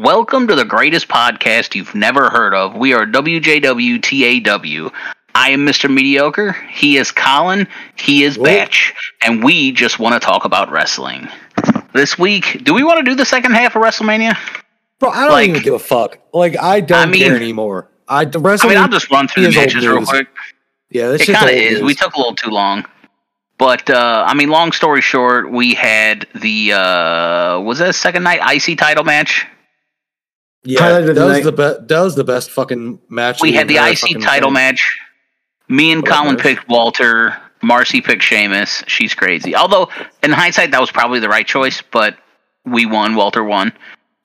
[0.00, 2.74] Welcome to the greatest podcast you've never heard of.
[2.74, 4.92] We are WJWTAW.
[5.34, 5.90] I am Mr.
[5.90, 6.52] Mediocre.
[6.70, 7.66] He is Colin.
[7.98, 8.92] He is Batch.
[9.24, 11.28] And we just want to talk about wrestling.
[11.94, 14.36] This week, do we want to do the second half of WrestleMania?
[15.00, 16.18] Bro, I don't Like- even give a fuck.
[16.34, 17.88] Like I don't I mean- care anymore.
[18.06, 20.28] I the I mean, I'll just run through the matches real quick.
[20.90, 21.72] yeah, this It kind of is.
[21.80, 21.82] news.
[21.84, 22.84] We took a little too long.
[23.58, 28.24] But, uh, I mean, long story short, we had the, uh, was that a second
[28.24, 29.46] night IC title match?
[30.66, 31.44] Yeah, that the was night.
[31.44, 31.88] the best.
[31.88, 33.40] That was the best fucking match.
[33.40, 34.54] we had the IC title thing.
[34.54, 34.98] match.
[35.68, 36.42] Me and What Colin match?
[36.42, 37.36] picked Walter.
[37.62, 38.82] Marcy picked Sheamus.
[38.86, 39.56] She's crazy.
[39.56, 39.88] Although,
[40.22, 42.16] in hindsight, that was probably the right choice, but
[42.64, 43.14] we won.
[43.14, 43.72] Walter won.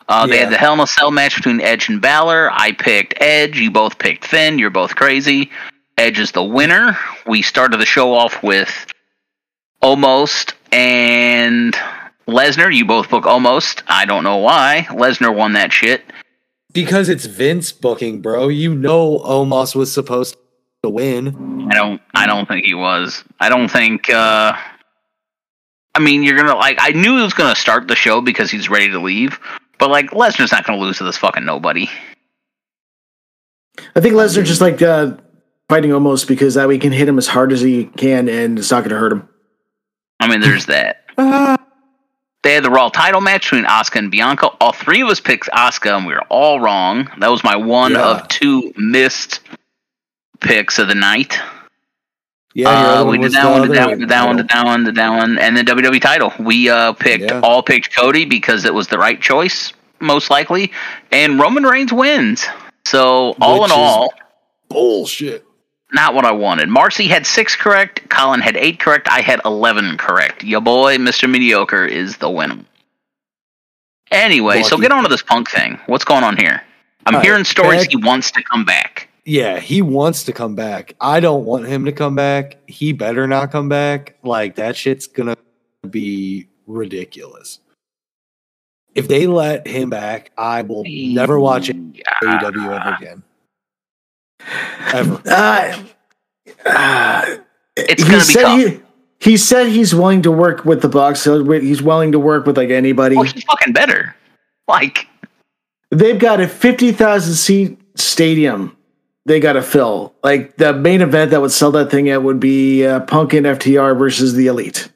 [0.09, 0.44] Uh, They Yeah.
[0.46, 2.52] had the Hell in a Cell match between Edge and Balor.
[2.52, 3.58] I picked Edge.
[3.58, 4.60] You both picked Finn.
[4.60, 5.49] You're both crazy.
[5.98, 6.98] Edge is the winner.
[7.26, 8.85] We started the show off with
[9.84, 11.73] Omos and
[12.27, 12.73] Lesnar.
[12.73, 13.82] You both book Omos.
[13.88, 14.88] I don't know why.
[14.90, 16.04] Lesnar won that shit.
[16.74, 18.48] Because it's Vince booking, bro.
[18.48, 20.38] You know, Omos was supposed
[20.84, 21.68] to win.
[21.72, 22.02] I don't.
[22.16, 23.24] I don't think he was.
[23.40, 24.10] I don't think.
[24.10, 24.54] uh
[25.94, 26.78] I mean, you're gonna like.
[26.80, 29.40] I knew he was gonna start the show because he's ready to leave.
[29.78, 31.90] But like, Lesnar's not gonna lose to this fucking nobody.
[33.96, 35.18] I think Lesnar just like uh,
[35.70, 38.60] fighting Omos because that way he can hit him as hard as he can and
[38.60, 39.28] it's not going to hurt him.
[40.20, 40.98] I mean, there's that.
[41.18, 41.58] Ah.
[42.44, 44.48] They had the Raw title match between Asuka and Bianca.
[44.60, 47.08] All three of us picked Asuka, and we were all wrong.
[47.20, 48.02] That was my one Yeah.
[48.02, 49.42] of two missed
[50.40, 51.40] picks of the night.
[52.54, 52.70] Yeah,
[53.02, 54.96] Uh, we did that one, did that one, did that one, did that one, did
[54.96, 56.34] that one, and the WWE title.
[56.40, 57.40] We uh, picked Yeah.
[57.42, 60.72] all picked Cody because it was the right choice, most likely,
[61.12, 62.46] and Roman Reigns wins.
[62.86, 64.14] So all Which in all,
[64.68, 65.46] bullshit.
[65.94, 66.70] Not what I wanted.
[66.70, 68.09] Marcy had six correct.
[68.09, 69.08] Colin had eight correct.
[69.09, 70.44] I had eleven correct.
[70.44, 72.64] Your boy, Mister Mediocre, is the winner.
[74.12, 75.80] Anyway, so get on to this punk thing.
[75.86, 76.62] What's going on here?
[77.06, 79.09] I'm All right, hearing stories back- he wants to come back.
[79.24, 80.96] Yeah, he wants to come back.
[81.00, 82.58] I don't want him to come back.
[82.68, 84.18] He better not come back.
[84.24, 85.38] Like that shit's gonna
[85.90, 87.59] be ridiculous.
[88.94, 92.97] If they let him back, I will never watch AEW ever ah.
[92.97, 93.24] again.
[94.94, 95.22] Ever.
[95.25, 95.84] Uh,
[96.66, 97.25] uh,
[97.78, 98.59] It's he gonna be said tough.
[98.59, 98.79] He,
[99.31, 101.22] he said he's willing to work with the Bucks.
[101.22, 103.16] So he's willing to work with like anybody.
[103.16, 104.16] Well, he's fucking better.
[104.68, 105.07] Like,
[105.91, 108.75] They've got a fifty thousand seat stadium.
[109.25, 110.16] They got to fill.
[110.24, 113.46] Like the main event that would sell that thing at would be uh, Punk and
[113.46, 114.90] FTR versus the Elite.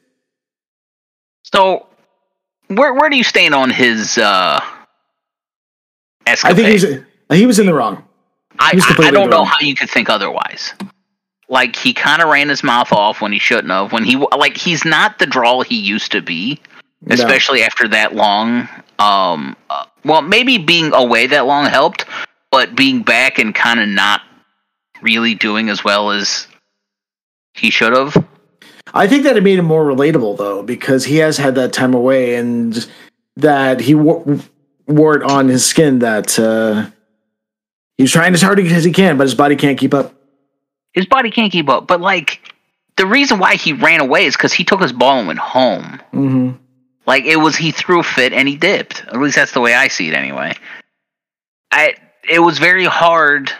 [1.44, 1.86] so
[2.68, 4.58] where where do you stand on his uh
[6.26, 6.52] escapade?
[6.52, 6.68] I think
[7.30, 8.02] he's he was in the wrong.
[8.58, 10.72] I, I, I don't know how you could think otherwise.
[11.48, 13.92] Like he kind of ran his mouth off when he shouldn't have.
[13.92, 16.60] When he like he's not the draw he used to be,
[17.02, 17.14] No.
[17.14, 18.68] especially after that long.
[18.98, 22.04] Um, uh, well, maybe being away that long helped,
[22.50, 24.22] but being back and kind of not
[25.02, 26.48] really doing as well as
[27.54, 28.26] he should have.
[28.94, 31.94] I think that it made him more relatable though, because he has had that time
[31.94, 32.88] away and
[33.36, 34.40] that he wo-
[34.88, 36.88] wore it on his skin that uh,
[37.98, 40.14] he's trying as hard as he can, but his body can't keep up.
[40.92, 41.86] His body can't keep up.
[41.86, 42.52] But like
[42.96, 46.00] the reason why he ran away is because he took his ball and went home.
[46.12, 46.50] hmm
[47.06, 49.04] Like it was he threw a fit and he dipped.
[49.06, 50.54] At least that's the way I see it anyway.
[51.70, 51.94] I
[52.28, 53.52] it was very hard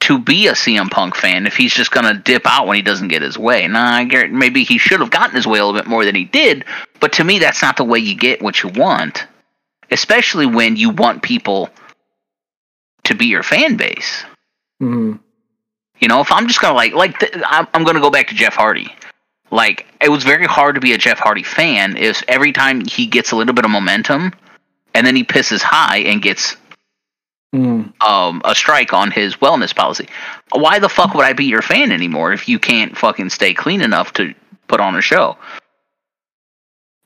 [0.00, 3.08] to be a CM Punk fan if he's just gonna dip out when he doesn't
[3.08, 3.66] get his way.
[3.68, 6.14] Nah, I get maybe he should have gotten his way a little bit more than
[6.14, 6.64] he did,
[7.00, 9.26] but to me that's not the way you get what you want.
[9.90, 11.68] Especially when you want people
[13.04, 14.24] to be your fan base.
[14.80, 15.14] hmm
[16.00, 18.34] You know, if I'm just gonna like like th- I'm, I'm gonna go back to
[18.34, 18.94] Jeff Hardy.
[19.50, 23.06] Like it was very hard to be a Jeff Hardy fan if every time he
[23.06, 24.32] gets a little bit of momentum,
[24.94, 26.56] and then he pisses high and gets
[27.52, 30.08] hmm um, a strike on his wellness policy.
[30.52, 33.82] Why the fuck would I be your fan anymore if you can't fucking stay clean
[33.82, 34.34] enough to
[34.68, 35.36] put on a show?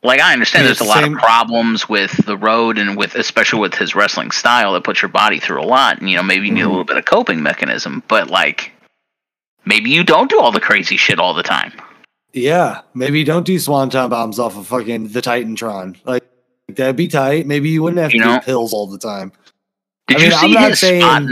[0.06, 3.15] Like I understand Yeah, there's a lot same- of problems with the road and with
[3.17, 6.23] especially with his wrestling style that puts your body through a lot and you know
[6.23, 6.69] maybe you need a Mhm.
[6.70, 8.73] little bit of coping mechanism, but like
[9.64, 11.73] maybe you don't do all the crazy shit all the time.
[12.32, 15.97] Yeah, maybe don't do swanton bombs off of fucking the Titantron.
[16.05, 16.25] Like
[16.69, 17.47] that'd be tight.
[17.47, 18.35] Maybe you wouldn't have to know?
[18.38, 19.32] do pills all the time.
[20.09, 21.23] Did I you mean, see I'm not his saying spot?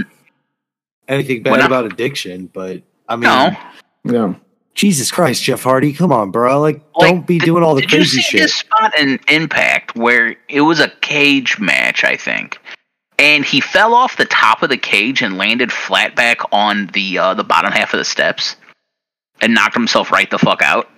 [1.08, 3.56] anything bad When about addiction, but I mean, No.
[4.04, 4.34] Yeah.
[4.74, 6.60] Jesus Christ, Jeff Hardy, come on, bro!
[6.60, 8.40] Like, Like, don't be did- doing all the Did you crazy see shit.
[8.42, 12.58] this spot in Impact where it was a cage match, I think,
[13.18, 17.18] and he fell off the top of the cage and landed flat back on the
[17.18, 18.56] uh, the bottom half of the steps
[19.40, 20.88] and knocked himself right the fuck out.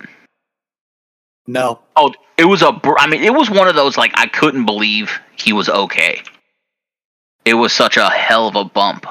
[1.45, 2.71] No, Oh, it was a.
[2.73, 6.21] Br- I mean, it was one of those like I couldn't believe he was okay.
[7.45, 9.05] it was such a hell of a bump.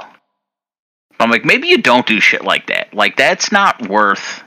[1.18, 2.92] I'm like, maybe you don't do shit like that.
[2.92, 4.42] Like that's not worth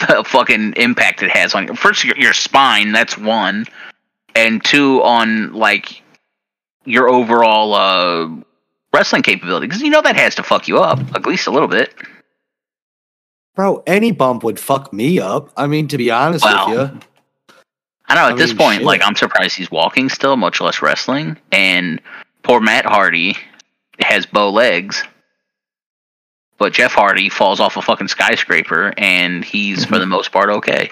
[0.00, 1.74] the fucking impact it has on you.
[1.74, 2.92] First, your, your spine.
[2.92, 3.66] That's one,
[4.34, 6.02] and two on like
[6.84, 8.28] your overall uh,
[8.92, 11.68] wrestling capability because you know that has to fuck you up at least a little
[11.68, 11.94] bit.
[13.54, 15.50] Bro, any bump would fuck me up.
[15.56, 16.66] I mean, to be honest Wow.
[16.68, 17.00] with you.
[18.06, 18.26] I know.
[18.26, 18.86] At I this mean, point, shit.
[18.86, 21.36] like I'm surprised he's walking still, much less wrestling.
[21.52, 22.00] And
[22.42, 23.36] poor Matt Hardy
[24.00, 25.04] has bow legs,
[26.58, 30.00] but Jeff Hardy falls off a fucking skyscraper, and he's for mhm.
[30.00, 30.90] the most part okay.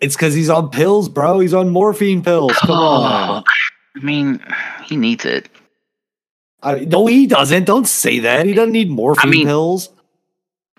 [0.00, 1.40] It's because he's on pills, bro.
[1.40, 2.52] He's on morphine pills.
[2.52, 3.44] Come oh, on.
[3.96, 4.44] I mean,
[4.84, 5.48] he needs it.
[6.62, 7.64] I, no, he doesn't.
[7.64, 8.44] Don't say that.
[8.44, 9.90] He doesn't need morphine mean- pills.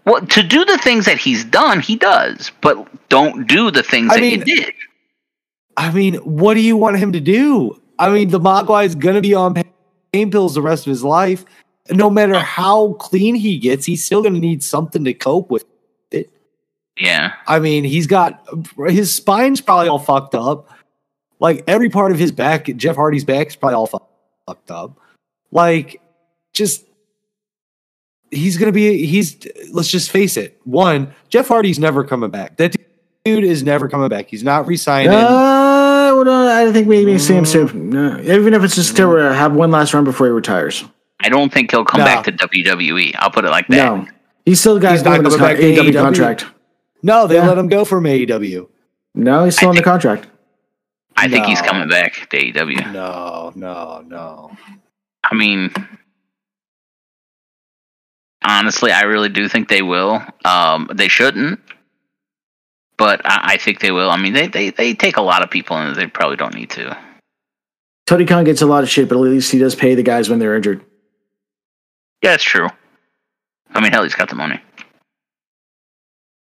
[0.05, 4.11] Well, to do the things that he's done, he does, but don't do the things
[4.11, 4.73] I that mean- he did.
[5.75, 7.79] I mean, what do you want him to do?
[7.99, 9.53] I mean, the Mogwai is going to be on
[10.11, 11.45] pain pills the rest of his life.
[11.89, 15.49] And no matter how clean he gets, he's still going to need something to cope
[15.49, 15.65] with
[16.11, 16.29] it.
[16.97, 17.33] Yeah.
[17.47, 18.45] I mean, he's got
[18.87, 20.69] his spine's probably all fucked up.
[21.39, 23.99] Like every part of his back, Jeff Hardy's back is probably all fu-
[24.47, 24.99] fucked up.
[25.51, 26.01] Like,
[26.53, 26.83] just
[28.31, 29.05] he's gonna be.
[29.05, 29.37] He's
[29.71, 30.59] let's just face it.
[30.63, 32.57] One, Jeff Hardy's never coming back.
[32.57, 32.75] That
[33.23, 34.27] dude is never coming back.
[34.27, 35.11] He's not resigning.
[35.11, 39.17] Uh, well, no, I think we maybe Sam Stip, no, even if it's just to
[39.17, 40.83] uh, have one last run before he retires.
[41.27, 42.05] I don't think he'll come No.
[42.05, 43.13] back to WWE.
[43.17, 43.75] I'll put it like that.
[43.75, 44.07] No,
[44.45, 46.01] he's still got He's not his coming back AEW AEW.
[46.01, 46.45] contract.
[47.03, 47.47] no, they Yeah.
[47.49, 48.69] let him go from AEW.
[49.13, 50.27] No, he's still I on the contract.
[51.17, 52.93] I think he's coming back to AEW.
[52.93, 54.51] No, no, no.
[55.29, 55.73] I mean,
[58.43, 60.21] honestly, I really do think they will.
[60.45, 61.59] Um, they shouldn't,
[62.97, 64.09] but I, I think they will.
[64.09, 66.69] I mean, they, they, they take a lot of people, and they probably don't need
[66.71, 66.97] to.
[68.05, 70.29] Tony Khan gets a lot of shit, but at least he does pay the guys
[70.29, 70.85] when they're injured.
[72.21, 72.67] Yeah, it's true.
[73.73, 74.59] I mean, hell, he's got the money.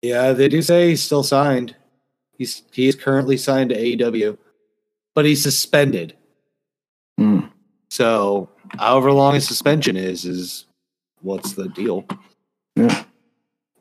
[0.03, 1.77] Yeah, they do say he's still signed.
[2.39, 4.39] He's he is currently signed to AEW,
[5.15, 6.17] but he's suspended.
[7.19, 7.41] Hmm.
[7.91, 10.65] So, however long his suspension is, is
[11.21, 12.07] what's the deal?
[12.77, 13.05] Yeah.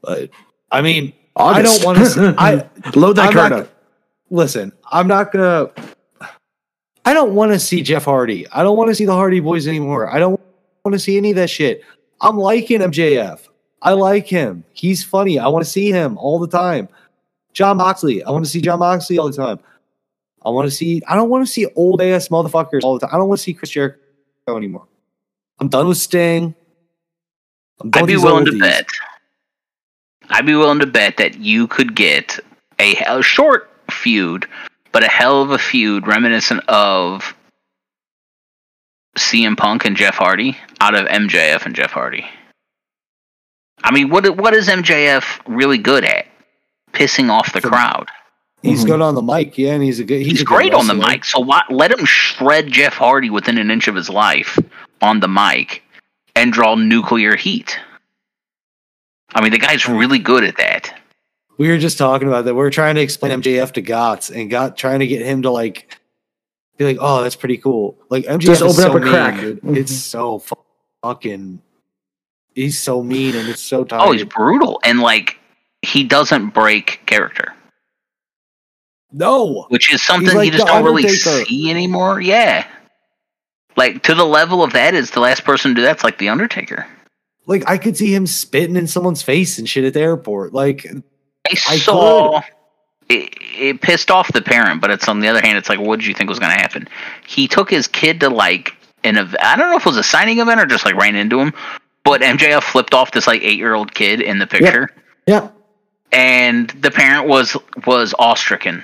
[0.02, 0.30] But
[0.72, 1.82] I mean, August.
[1.82, 2.36] I don't want to.
[2.38, 3.70] I load that I'm card not- up.
[4.30, 4.74] listen.
[4.92, 5.70] I'm not gonna.
[7.06, 8.46] I don't want to see Jeff Hardy.
[8.52, 10.14] I don't want to see the Hardy Boys anymore.
[10.14, 10.39] I don't
[10.90, 11.84] want to see any of that shit.
[12.22, 13.48] I'm liking MJF.
[13.82, 14.64] I like him.
[14.74, 15.40] He's funny.
[15.40, 16.90] I want to see him all the time.
[17.54, 18.24] Jon Moxley.
[18.24, 19.60] I want to see Jon Moxley all the time.
[20.46, 21.02] I want to see.
[21.08, 23.14] I don't want to see old ass motherfuckers all the time.
[23.14, 23.98] I don't want to see Chris Jericho
[24.48, 24.88] anymore.
[25.60, 26.56] I'm done with Sting.
[27.80, 28.88] Done I'd be willing to bet.
[30.30, 32.40] I'd be willing to bet that you could get
[32.80, 34.48] a, a short feud,
[34.92, 37.36] but a hell of a feud reminiscent of
[39.20, 42.26] CM Punk and Jeff Hardy out of MJF and Jeff Hardy.
[43.84, 46.26] I mean, what what is MJF really good at?
[46.94, 48.10] Pissing off the The- crowd.
[48.62, 48.88] He's Mhm.
[48.88, 50.18] good on the mic, yeah, and he's a good.
[50.18, 51.24] He's, He's, a good great on the mic.
[51.24, 54.60] So why, let him shred Jeff Hardy within an inch of his life
[55.02, 55.82] on the mic
[56.36, 57.80] and draw nuclear heat.
[59.34, 60.94] I mean, the guy's really good at that.
[61.58, 62.56] We were just talking about that.
[62.56, 65.52] We are trying to explain MJF to Gotts and got trying to get him to
[65.52, 65.98] like
[66.80, 69.14] be like, "Oh, that's pretty cool." Like MJF Just is open so up a mean,
[69.14, 69.40] crack.
[69.40, 69.62] dude.
[69.62, 69.78] Mhm.
[69.78, 70.42] It's so
[71.04, 71.62] fucking.
[72.56, 74.00] He's so mean and it's so tight.
[74.02, 75.38] Oh, he's brutal, and like
[75.82, 77.54] he doesn't break character,
[79.12, 79.66] no.
[79.70, 82.20] which is something like you just don't really see anymore.
[82.20, 82.66] Yeah,
[83.78, 86.30] like to the level of that is the last person to do that's like the
[86.30, 86.86] Undertaker.
[87.46, 90.54] Like I could see him spitting in someone's face and shit at the airport.
[90.54, 92.42] Like I, I saw
[93.10, 96.00] it, it pissed off the parent, but it's on the other hand, it's like, what
[96.00, 96.88] did you think was going to happen?
[97.28, 100.04] He took his kid to like an ev- I don't know if it was a
[100.04, 101.54] signing event or just like ran into him,
[102.04, 104.90] but MJF flipped off this like eight year old kid in the picture,
[105.28, 105.54] Yep.
[106.12, 108.84] and the parent was was awe stricken.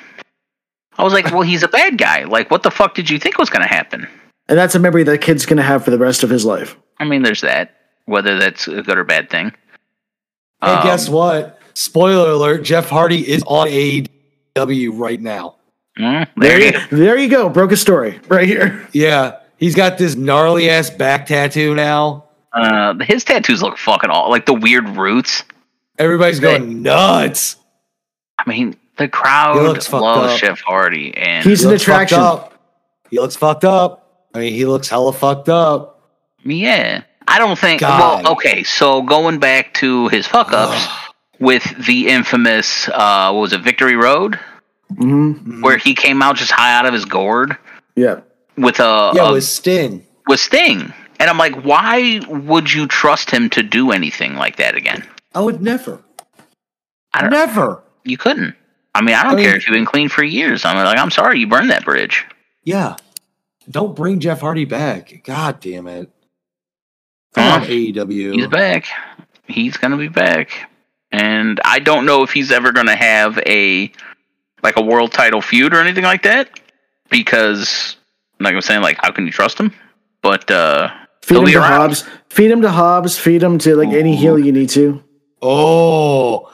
[0.97, 2.23] I was like, well, he's a bad guy.
[2.23, 4.07] Like, what the fuck did you think was going to happen?
[4.47, 6.77] And that's a memory that kid's going to have for the rest of his life.
[6.99, 7.75] I mean, there's that.
[8.05, 9.51] Whether that's a good or bad thing.
[10.61, 11.59] And Um, guess what?
[11.73, 13.67] Spoiler alert: Jeff Hardy is on
[14.55, 15.55] AEW right now.
[15.99, 16.95] mm, There, there you you, go.
[16.97, 17.49] there you go.
[17.49, 18.87] Broke a story right here.
[18.93, 22.25] Yeah, he's got this gnarly ass back tattoo now.
[22.53, 25.43] Uh, his tattoos look fucking all like the weird roots.
[25.99, 27.57] Everybody's going nuts.
[28.39, 30.39] I mean, the crowd He looks fucked loves up.
[30.39, 32.19] Jeff Hardy, and He's He an attraction.
[32.19, 32.53] up.
[33.09, 34.27] He looks fucked up.
[34.33, 36.01] I mean, he looks hella fucked up.
[36.43, 37.81] yeah, I don't think.
[37.81, 38.23] God.
[38.23, 40.87] Well, okay, so going back to his fuck ups
[41.39, 44.39] with the infamous, uh, what was it, Victory Road,
[44.97, 47.57] hmm where he came out just high out of his gourd.
[47.95, 48.21] Yeah.
[48.57, 50.05] with a, Yeah, a with Sting.
[50.27, 54.75] with Sting, and I'm like, why would you trust him to do anything like that
[54.75, 55.03] again?
[55.33, 56.01] I would never.
[57.13, 57.29] I don't.
[57.31, 57.81] Never.
[58.03, 58.55] You couldn't.
[58.93, 60.63] I mean, I don't I mean- care if you've been clean for years.
[60.65, 62.23] I'm like, I'm sorry, you burned that bridge.
[62.63, 62.95] Yeah.
[63.69, 65.21] Don't bring Jeff Hardy back.
[65.23, 66.09] God damn it.
[67.35, 67.41] Huh?
[67.59, 68.33] Come on, AEW.
[68.35, 68.85] He's back.
[69.47, 70.69] He's gonna be back,
[71.15, 73.91] and I don't know if he's ever gonna have a
[74.63, 76.49] like a world title feud or anything like that
[77.09, 77.95] because,
[78.39, 79.71] like I'm saying, like how can you trust him?
[80.21, 80.89] But uh,
[81.23, 81.71] Feed him to around.
[81.71, 82.03] Hobbs.
[82.29, 83.17] Feed him to Hobbs.
[83.17, 85.03] Feed him to like any heel you need to.
[85.41, 86.51] Oh.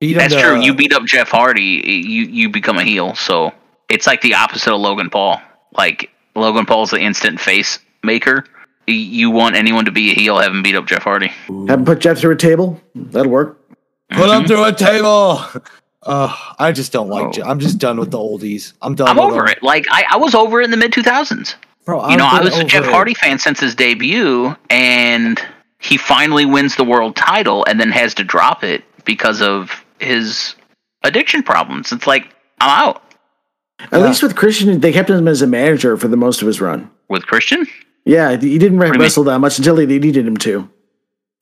[0.00, 0.60] Beat him that's to- true.
[0.60, 3.14] You beat up Jeff Hardy, you you become a heel.
[3.14, 3.52] So
[3.88, 5.40] it's like the opposite of Logan Paul.
[5.76, 8.44] Like Logan Paul's the instant face maker.
[8.86, 11.28] You want anyone to be a heel, have him beat up Jeff Hardy.
[11.68, 12.80] Have him put Jeff through a table.
[12.94, 13.57] That'll work.
[14.10, 14.46] Put him Mhm.
[14.46, 15.40] through a table.
[16.00, 17.26] Uh, I just don't like.
[17.26, 17.30] Oh.
[17.32, 18.72] Je- I'm just done with the oldies.
[18.80, 19.08] I'm done.
[19.08, 19.48] I'm with over them.
[19.48, 19.62] it.
[19.64, 21.56] Like I, I was over it in the mid 2000s.
[21.84, 22.08] bro.
[22.08, 22.90] you know, I've I been was a over Jeff it.
[22.92, 25.42] Hardy fan since his debut, and
[25.80, 30.54] he finally wins the world title and then has to drop it because of his
[31.02, 31.90] addiction problems.
[31.90, 33.02] It's like, I'm out
[33.80, 34.06] At Yeah.
[34.06, 36.88] least with Christian, they kept him as a manager for the most of his run.
[37.08, 37.66] with Christian.
[38.04, 40.70] Yeah, he didn't wrestle that much until they needed him to.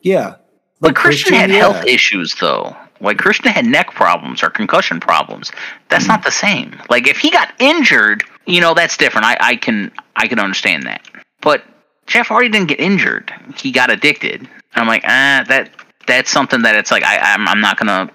[0.01, 0.37] Yeah,
[0.81, 1.57] But Like Christian, had yeah.
[1.59, 2.77] health issues, though.
[3.01, 5.53] Like, Christian had neck problems or concussion problems.
[5.89, 6.81] That's not the same.
[6.89, 9.27] Like, if he got injured, you know, that's different.
[9.27, 11.03] I, I can I can understand that.
[11.43, 11.63] But
[12.07, 13.33] Jeff Hardy didn't get injured.
[13.59, 14.41] He got addicted.
[14.43, 15.71] And I'm like, ah, that
[16.07, 18.11] that's something that it's like I I'm, I'm not gonna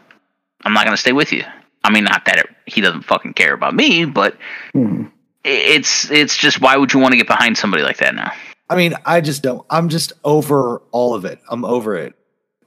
[0.63, 1.43] I'm not gonna stay with you.
[1.83, 4.37] I mean, not that it, he doesn't fucking care about me, but
[4.73, 5.05] Hmm.
[5.43, 8.31] it's it's just why would you want to get behind somebody like that now?
[8.69, 9.65] I mean, I just don't.
[9.69, 11.39] I'm just over all of it.
[11.49, 12.15] I'm over it.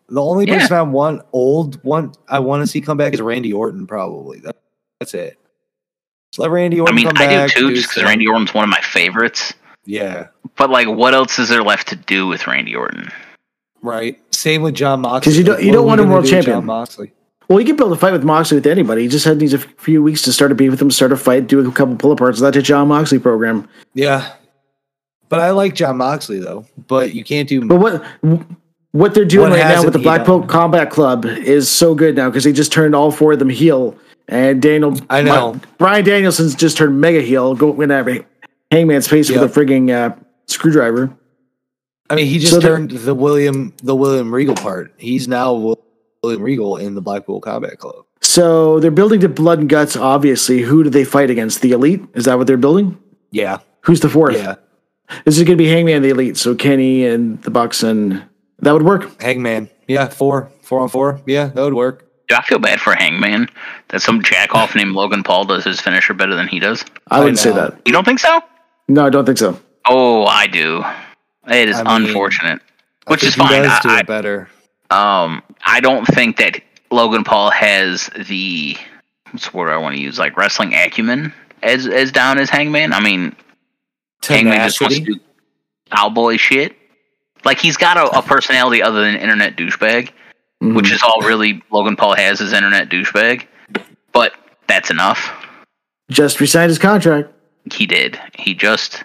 [0.08, 0.58] The only Yeah.
[0.58, 3.86] person I want old one I want to see come back is Randy Orton.
[3.86, 4.56] Probably that,
[5.00, 5.38] that's it.
[6.32, 6.96] Just let Randy I Orton.
[6.96, 8.04] mean, come I do too, his just because.
[8.04, 9.54] Randy Orton's one of my favorites.
[9.86, 13.10] Yeah, But like, what else is there left to do with Randy Orton?
[13.82, 14.18] right.
[14.34, 15.30] Same with Jon Moxley.
[15.30, 16.56] 'Cause you don't- you What don't want him gonna world champion.
[16.58, 17.12] Jon Moxley.
[17.48, 19.02] Well, he can build a fight with Moxley with anybody.
[19.02, 21.16] He just had needs a few weeks to start a beef with him, start a
[21.18, 22.40] fight, do a couple pull aparts.
[22.40, 23.68] That's a Jon Moxley program.
[23.92, 24.26] Yeah,
[25.28, 26.64] but I like Jon Moxley though.
[26.86, 27.66] But you can't do.
[27.66, 28.02] But what
[28.94, 30.48] what they're doing What right now with the he Blackpool done?
[30.48, 33.96] Combat Club is so good now because they just turned all four of them heel.
[34.28, 35.60] And Daniel, I know.
[35.78, 38.24] Bryan Danielson's just turned mega heel, go in that
[38.70, 39.40] Hangman's face Yep.
[39.40, 40.14] with a frigging uh,
[40.46, 41.12] screwdriver.
[42.08, 44.94] I mean, he just So turned the William the William Regal part.
[44.96, 45.76] He's now
[46.22, 48.04] William Regal in the Blackpool Combat Club.
[48.20, 49.96] So they're building to blood and guts.
[49.96, 51.60] Obviously, who do they fight against?
[51.62, 52.02] The Elite?
[52.14, 52.98] Is that what they're building?
[53.32, 54.36] Yeah, Who's the fourth?
[54.36, 54.54] yeah.
[55.24, 56.36] This is going to be Hangman and the Elite.
[56.38, 58.22] So Kenny and the Bucks, and
[58.64, 59.20] that would work.
[59.20, 59.70] Hangman.
[59.86, 61.20] Yeah, four, four on four.
[61.26, 62.10] Yeah, that would work.
[62.28, 63.48] Do I feel bad for Hangman
[63.88, 66.84] that some jackoff named Logan Paul does his finisher better than he does?
[67.10, 67.80] I wouldn't say that.
[67.84, 68.40] You don't think so?
[68.88, 69.60] No, I don't think so.
[69.86, 70.82] Oh, I do.
[71.46, 72.62] It is I mean, unfortunate,
[73.06, 73.62] I which think is he fine.
[73.62, 74.48] does do I, it better.
[74.90, 78.76] Um, I don't think that Logan Paul has the
[79.30, 82.92] what's the word I want to use, like wrestling acumen as as down as Hangman.
[82.94, 83.36] I mean,
[84.22, 85.20] Hangman just wants to do
[85.90, 86.76] cowboy shit.
[87.44, 90.10] Like he's got a, a personality other than internet douchebag.
[90.62, 90.76] Mhm.
[90.76, 93.44] which is all really Logan Paul has is internet douchebag.
[94.12, 94.32] But
[94.68, 95.30] that's enough.
[96.10, 97.28] just resigned his contract.
[97.72, 98.18] He did.
[98.38, 99.02] He just.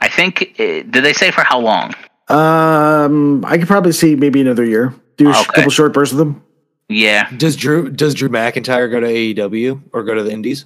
[0.00, 0.54] I think.
[0.60, 1.92] eh, Did they say for how long?
[2.28, 4.94] Um, I could probably see maybe another year.
[5.16, 5.44] Do a Okay.
[5.54, 6.42] couple short bursts of them.
[6.88, 7.28] Yeah.
[7.36, 10.64] Does Drew does Drew McIntyre go to AEW or go to the Indies?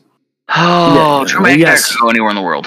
[0.54, 1.92] Oh, Yeah, Drew McIntyre yes.
[1.92, 2.66] could go anywhere in the world.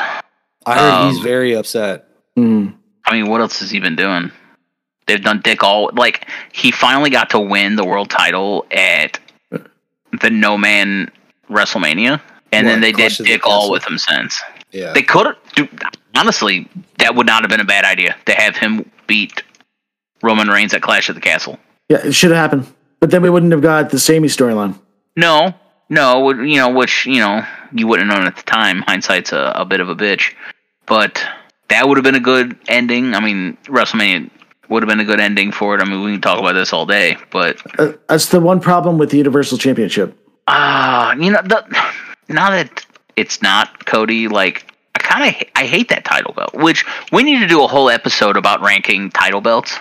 [0.66, 2.08] I heard he's Um, very upset.
[2.38, 2.76] Mm.
[3.12, 4.32] I mean, what else has he been doing?
[5.06, 9.20] They've done Dick all like he finally got to win the world title at
[10.22, 11.12] the No Man
[11.50, 12.22] WrestleMania,
[12.54, 14.42] and then they did Clash the Dick all with him since.
[14.72, 15.70] Yeah, They could have.
[16.16, 19.44] Honestly, that would not have been a bad idea to have him beat
[20.24, 21.60] Roman Reigns at Clash of the Castle.
[21.90, 22.74] Yeah, it should have happened.
[23.02, 24.80] But then we wouldn't have got the Sami storyline.
[25.18, 25.54] No,
[25.90, 28.84] no, you know, which you know you wouldn't have known at the time.
[28.88, 30.34] Hindsight's a, a bit of a bitch,
[30.86, 31.22] but
[31.72, 33.16] that would have been a good ending.
[33.16, 34.30] I mean, WrestleMania
[34.70, 35.82] would have been a good ending for it.
[35.82, 38.98] I mean, we can talk about this all day, but Uh, that's the one problem
[38.98, 40.18] with the Universal Championship.
[40.48, 41.66] ah, you know, the,
[42.30, 42.86] now that
[43.18, 46.54] it's not Cody, like I kind of I hate that title belt.
[46.54, 49.78] Which we need to do a whole episode about ranking title belts,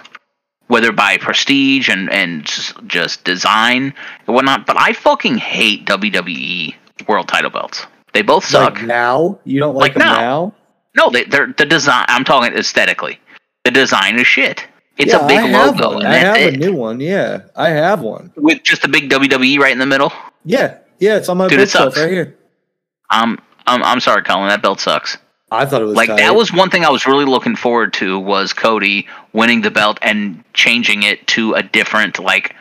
[0.66, 2.44] whether by prestige and and
[2.86, 3.94] just, design
[4.26, 4.66] and whatnot.
[4.66, 6.74] But I fucking hate WWE
[7.08, 7.86] World Title belts.
[8.12, 8.74] They both suck.
[8.74, 10.16] like now you don't like, Like him now.
[10.20, 10.54] now.
[10.96, 12.04] No, they, they're the design.
[12.08, 13.18] I'm talking aesthetically.
[13.64, 14.66] The design is shit.
[14.96, 16.06] It's Yeah, a big I logo, one.
[16.06, 17.00] and I have that's a new one.
[17.00, 18.32] Yeah, I have one.
[18.36, 20.12] with just a big WWE right in the middle.
[20.44, 22.04] Yeah, yeah, it's on my Dude, it bookshelf sucks.
[22.04, 22.36] right here.
[23.10, 24.48] Um, I'm I'm sorry, Colin.
[24.48, 25.16] That belt sucks.
[25.52, 26.18] I thought it was like tight.
[26.18, 29.98] that was one thing I was really looking forward to was Cody winning the belt
[30.02, 32.54] and changing it to a different like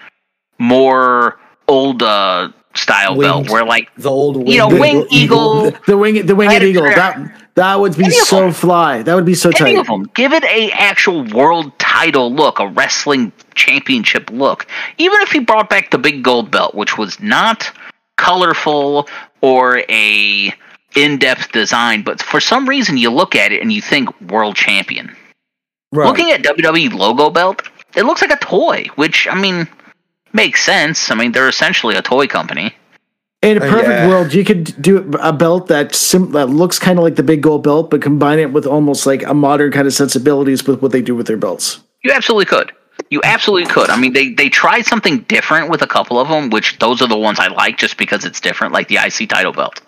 [0.59, 3.45] more old uh style Winged.
[3.45, 6.83] belt where like the old you know, wing eagle, The wing, the winged eagle.
[6.83, 7.17] That
[7.59, 9.03] that would be Any so fly.
[9.03, 9.79] That would be so any tight.
[9.79, 14.65] of them give it a actual world title look a wrestling championship look
[14.97, 17.69] even if he brought back the big gold belt which was not
[18.17, 19.09] colorful
[19.41, 20.53] or a
[20.95, 25.13] in-depth design but for some reason you look at it and you think world champion
[25.91, 26.07] right.
[26.07, 27.61] looking at WWE logo belt
[27.95, 29.67] it looks like a toy which I mean
[30.31, 32.73] makes sense I mean they're essentially a toy company
[33.41, 34.07] In a Uh, perfect yeah.
[34.07, 37.41] world, you could do a belt that sim- that looks kind of like the big
[37.41, 40.91] gold belt, but combine it with almost like a modern kind of sensibilities with what
[40.91, 41.79] they do with their belts.
[42.03, 42.73] You absolutely could.
[43.09, 43.89] You absolutely could.
[43.89, 47.07] I mean, they they tried something different with a couple of them, which those are
[47.07, 49.79] the ones I like just because it's different, like the IC title belt.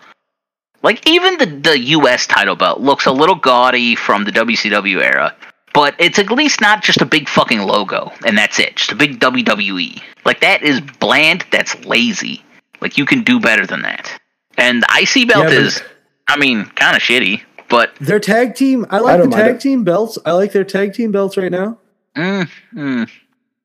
[0.82, 5.36] Like even the the US title belt looks a little gaudy from the WCW era,
[5.74, 8.78] but it's at least not just a big fucking logo and that's it.
[8.78, 10.02] Just a big WWE.
[10.24, 12.42] Like that is bland, that's lazy.
[12.82, 14.12] Like you can do better than that.
[14.58, 15.82] And the IC belt Yeah, is
[16.28, 19.56] I mean, kind of shitty, but Their tag team, I I like don't the tag
[19.56, 19.62] it.
[19.62, 20.18] team belts.
[20.26, 21.78] I like their tag team belts right now.
[22.16, 23.10] mm, mm.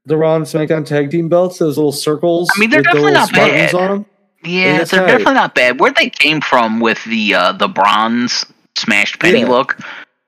[0.05, 2.49] The Raw and SmackDown tag team belts, those little circles.
[2.57, 3.75] I mean, they're the definitely little not bad.
[3.75, 4.07] On them.
[4.45, 5.81] Yeah, It's they're definitely not bad.
[5.81, 8.47] Where they came from with the uh, the bronze
[8.77, 9.49] smashed penny Yeah.
[9.49, 9.77] look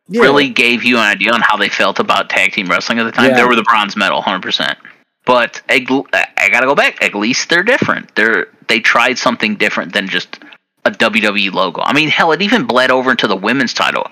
[0.08, 0.22] Yeah.
[0.22, 3.12] really gave you an idea on how they felt about tag team wrestling at the
[3.12, 3.30] time.
[3.30, 3.36] Yeah.
[3.36, 4.76] They were the bronze medal, hundred percent.
[5.24, 7.00] But at gl- I gotta go back.
[7.04, 8.12] At least they're different.
[8.16, 10.38] They're they tried something different than just
[10.84, 11.80] a WWE logo.
[11.82, 14.06] I mean, hell, it even bled over into the women's title.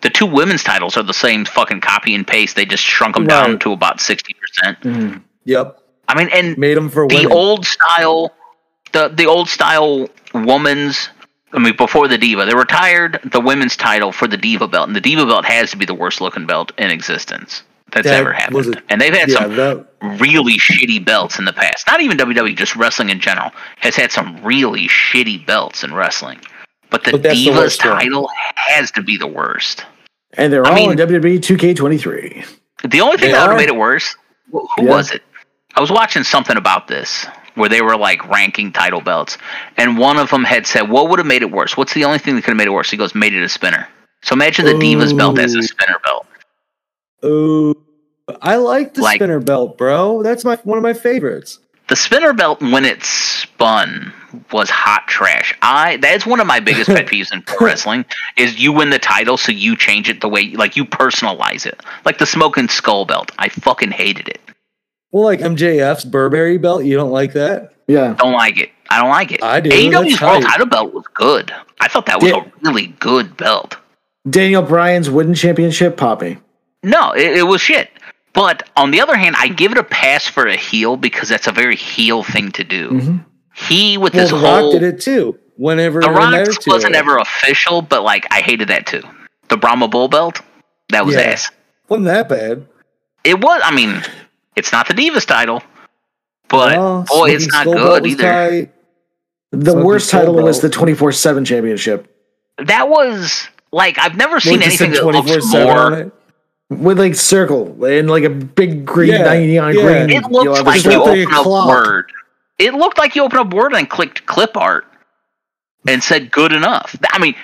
[0.00, 2.56] The two women's titles are the same fucking copy and paste.
[2.56, 4.80] They just shrunk them down to about sixty percent.
[4.80, 5.18] Mm-hmm.
[5.44, 5.78] Yep.
[6.08, 7.32] I mean, and Made them for the women.
[7.32, 8.32] old style
[8.92, 11.08] the the old style woman's
[11.52, 14.96] I mean before the diva they retired the women's title for the diva belt and
[14.96, 18.32] the diva belt has to be the worst looking belt in existence that's That ever
[18.32, 19.86] happened a- and they've had yeah, some that,
[20.20, 24.10] really shitty belts in the past not even WWE just wrestling in general has had
[24.10, 26.40] some really shitty belts in wrestling
[26.90, 27.96] but the But that's the diva's one.
[27.96, 29.84] title has to be the worst
[30.34, 32.44] And they're I all mean- in WWE 2K23.
[32.90, 34.16] The only thing They that would have made it worse,
[34.50, 34.84] who Yeah.
[34.90, 35.22] was it?
[35.74, 39.38] I was watching something about this where they were like ranking title belts,
[39.76, 41.76] and one of them had said, "What would have made it worse?
[41.76, 43.48] What's the only thing that could have made it worse?" He goes, "Made it a
[43.48, 43.86] spinner."
[44.22, 45.60] So imagine the Divas belt as a oh.
[45.62, 46.26] spinner belt.
[47.24, 47.74] Ooh,
[48.40, 50.22] I like the Like- spinner belt, bro.
[50.22, 51.58] That's my one of my favorites.
[51.88, 54.12] The spinner belt, when it spun,
[54.52, 55.54] was hot trash.
[55.60, 58.04] I that is one of my biggest pet peeves in pro wrestling
[58.36, 61.80] is you win the title, so you change it the way like you personalize it,
[62.04, 63.30] like the smoking skull belt.
[63.38, 64.40] I fucking hated it.
[65.10, 67.74] Well, like MJF's Burberry belt, you don't like that?
[67.86, 68.14] Yeah.
[68.14, 68.70] Don't like it.
[68.88, 69.42] I don't like it.
[69.42, 69.68] I do.
[69.70, 70.50] AEW's That's World tight.
[70.50, 71.52] Title belt was good.
[71.80, 72.44] I thought that was Yeah.
[72.44, 73.76] a really good belt.
[74.30, 76.38] Daniel Bryan's wooden championship, Poppy.
[76.82, 77.90] No, it, it was shit.
[78.32, 81.46] But on the other hand, I give it a pass for a heel because that's
[81.46, 82.90] a very heel thing to do.
[82.90, 83.24] Mhm.
[83.54, 85.38] He with Well, this The whole Rock did it too.
[85.56, 89.02] Whenever the in Rock wasn't ever official, but like I hated that too.
[89.48, 90.40] The Brahma Bull belt,
[90.88, 91.20] that was Yeah.
[91.22, 91.50] ass.
[91.88, 92.66] wasn't that bad.
[93.22, 93.60] It was.
[93.62, 94.02] I mean,
[94.56, 95.62] it's not the Divas title,
[96.48, 98.22] but Well, boy, it's not good either.
[98.22, 98.70] tight.
[99.52, 102.08] The Smoking worst Skull title was the 24 7 championship
[102.56, 106.12] That was like I've never seen anything that looks 24/7 on more.
[106.72, 106.78] It?
[106.78, 109.82] with like circle and like a big green Yeah, neon yeah.
[110.06, 110.10] green.
[110.10, 111.68] It looks yellow like you looked like a open up.
[111.68, 112.12] Word.
[112.58, 114.84] It looked like you opened up Word and clicked clip art
[115.86, 116.96] and said good enough.
[117.10, 117.34] I mean,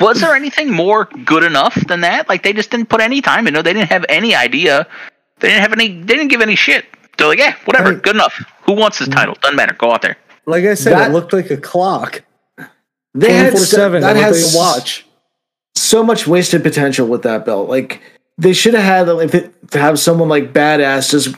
[0.00, 2.28] was there anything more good enough than that?
[2.28, 3.62] Like they just didn't put any time into it.
[3.64, 4.86] They didn't have any idea.
[5.40, 5.88] They didn't have any.
[5.88, 6.84] They didn't give any shit.
[7.18, 8.42] They're like, yeah, whatever, I mean- good enough.
[8.64, 9.34] Who wants this title?
[9.40, 9.74] Doesn't matter.
[9.74, 10.16] Go out there.
[10.46, 12.22] Like I said, That- it looked like a clock.
[13.14, 14.00] They had 24/7.
[14.02, 15.06] that That has has a watch.
[15.74, 17.68] so much wasted potential with that belt.
[17.70, 18.02] Like
[18.38, 21.34] they should have had like to have someone like badass just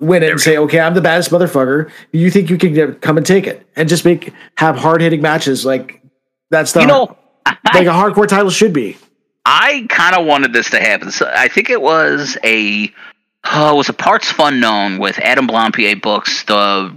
[0.00, 1.90] win it and say, "Okay, I'm the baddest motherfucker.
[2.12, 5.22] You think you can get, come and take it?" And just make have hard hitting
[5.22, 6.02] matches like
[6.50, 8.96] that's the You know, like a hardcore title should be.
[9.44, 11.12] I kind of wanted this to happen.
[11.12, 12.92] So I think it was a
[13.44, 16.92] uh, it was a Partsfunknown with Adam Blampied books the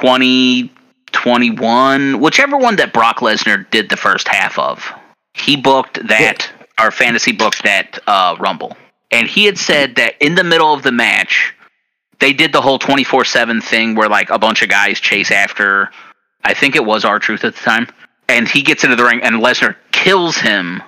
[0.00, 4.92] 2021 whichever one that Brock Lesnar did the first half of.
[5.32, 8.76] He booked that our fantasy booked that uh, Rumble,
[9.10, 11.54] and he had said that in the middle of the match
[12.18, 15.90] they did the whole 24/7 thing where like a bunch of guys chase after
[16.44, 17.88] I think it was R-Truth at the time
[18.28, 20.82] and he gets into the ring and Lesnar kills him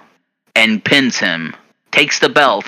[0.54, 1.54] and pins him,
[1.92, 2.64] takes the belt,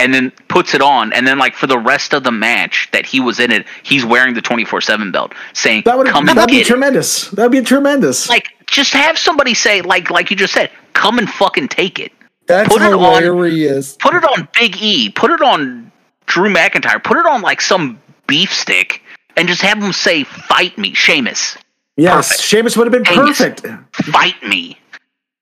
[0.00, 3.06] and then puts it on, and then like for the rest of the match that
[3.06, 6.28] he was in it, he's wearing the twenty four seven belt, saying, That would "Come
[6.28, 7.28] and that'd be get it." tremendous.
[7.28, 8.28] That'd be tremendous.
[8.28, 12.12] Like, just have somebody say, like, like you just said, come and fucking take it.
[12.46, 13.96] That's Put it on- hilarious.
[13.96, 15.10] Put it on Big E.
[15.10, 15.90] Put it on
[16.26, 17.02] Drew McIntyre.
[17.02, 19.02] Put it on like some beef stick,
[19.36, 21.56] and just have them say, "Fight me, Sheamus.
[21.96, 22.42] Yes, Perfect.
[22.42, 23.38] Sheamus would have been Genius.
[23.38, 23.66] perfect.
[23.94, 24.78] Fight me."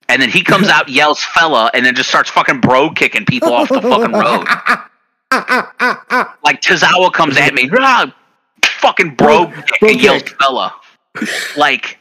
[0.09, 3.53] And then he comes out, yells "fella," and then just starts fucking bro kicking people
[3.53, 4.47] off the fucking road.
[6.45, 8.15] Like Tozawa comes at me, ah,
[8.65, 10.75] fucking bro, Bro- kick, bro and yells "fella."
[11.57, 11.99] Like,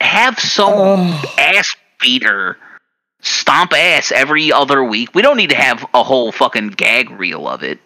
[0.00, 2.56] have some Oh, ass beater
[3.20, 5.14] stomp ass every other week.
[5.14, 7.78] We don't need to have a whole fucking gag reel of it.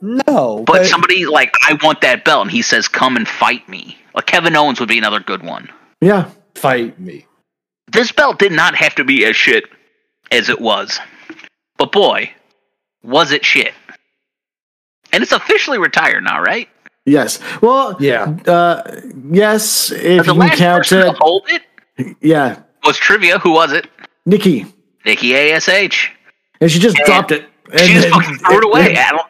[0.00, 3.68] no, But, but, somebody like, I want that belt, and he says, "Come and fight
[3.68, 5.70] me." Like Kevin Owens would be another good one.
[6.00, 6.30] Yeah.
[6.54, 7.26] fight me.
[7.90, 9.64] This belt did not have to be as shit
[10.30, 10.98] as it was,
[11.76, 12.30] but boy,
[13.02, 13.72] was it shit!
[15.12, 16.68] And it's officially retired now, right?
[17.06, 17.38] Yes.
[17.60, 18.34] Well, Yeah.
[18.46, 18.82] uh,
[19.30, 21.16] yes, if the you can last count person to it.
[21.20, 22.60] hold it Yeah.
[22.84, 23.38] was trivia.
[23.40, 23.86] Who was it?
[24.26, 24.66] Nikki.
[25.04, 26.12] Nikki Ash.
[26.60, 27.46] And she just And dropped it.
[27.70, 28.96] And She just fucking threw it away.
[28.96, 29.26] I don't.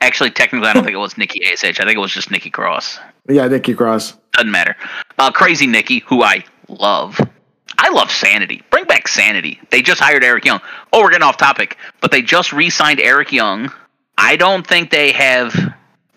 [0.00, 1.64] Actually, technically, I don't think it was Nikki Ash.
[1.64, 2.98] I think it was just Nikki Cross.
[3.28, 4.14] Yeah, Nikki Cross.
[4.32, 4.76] Doesn't matter.
[5.18, 7.18] Uh, Crazy Nikki, who I love.
[7.78, 8.62] I love Sanity.
[8.70, 9.60] Bring back Sanity.
[9.70, 10.60] They just hired Eric Young.
[10.92, 13.72] Oh, we're getting off topic, but they just re-signed Eric Young.
[14.18, 15.54] I don't think they have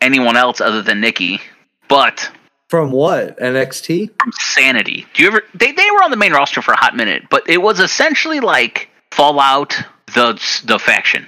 [0.02, 1.40] anyone else other than Nikki,
[1.88, 2.30] but
[2.70, 3.38] From what?
[3.40, 4.12] NXT?
[4.22, 5.06] from Sanity.
[5.14, 5.44] Do you ever?
[5.54, 8.40] They they were on the main roster for a hot minute, but it was essentially
[8.42, 9.78] like Fallout,
[10.14, 10.34] the
[10.66, 11.28] the faction.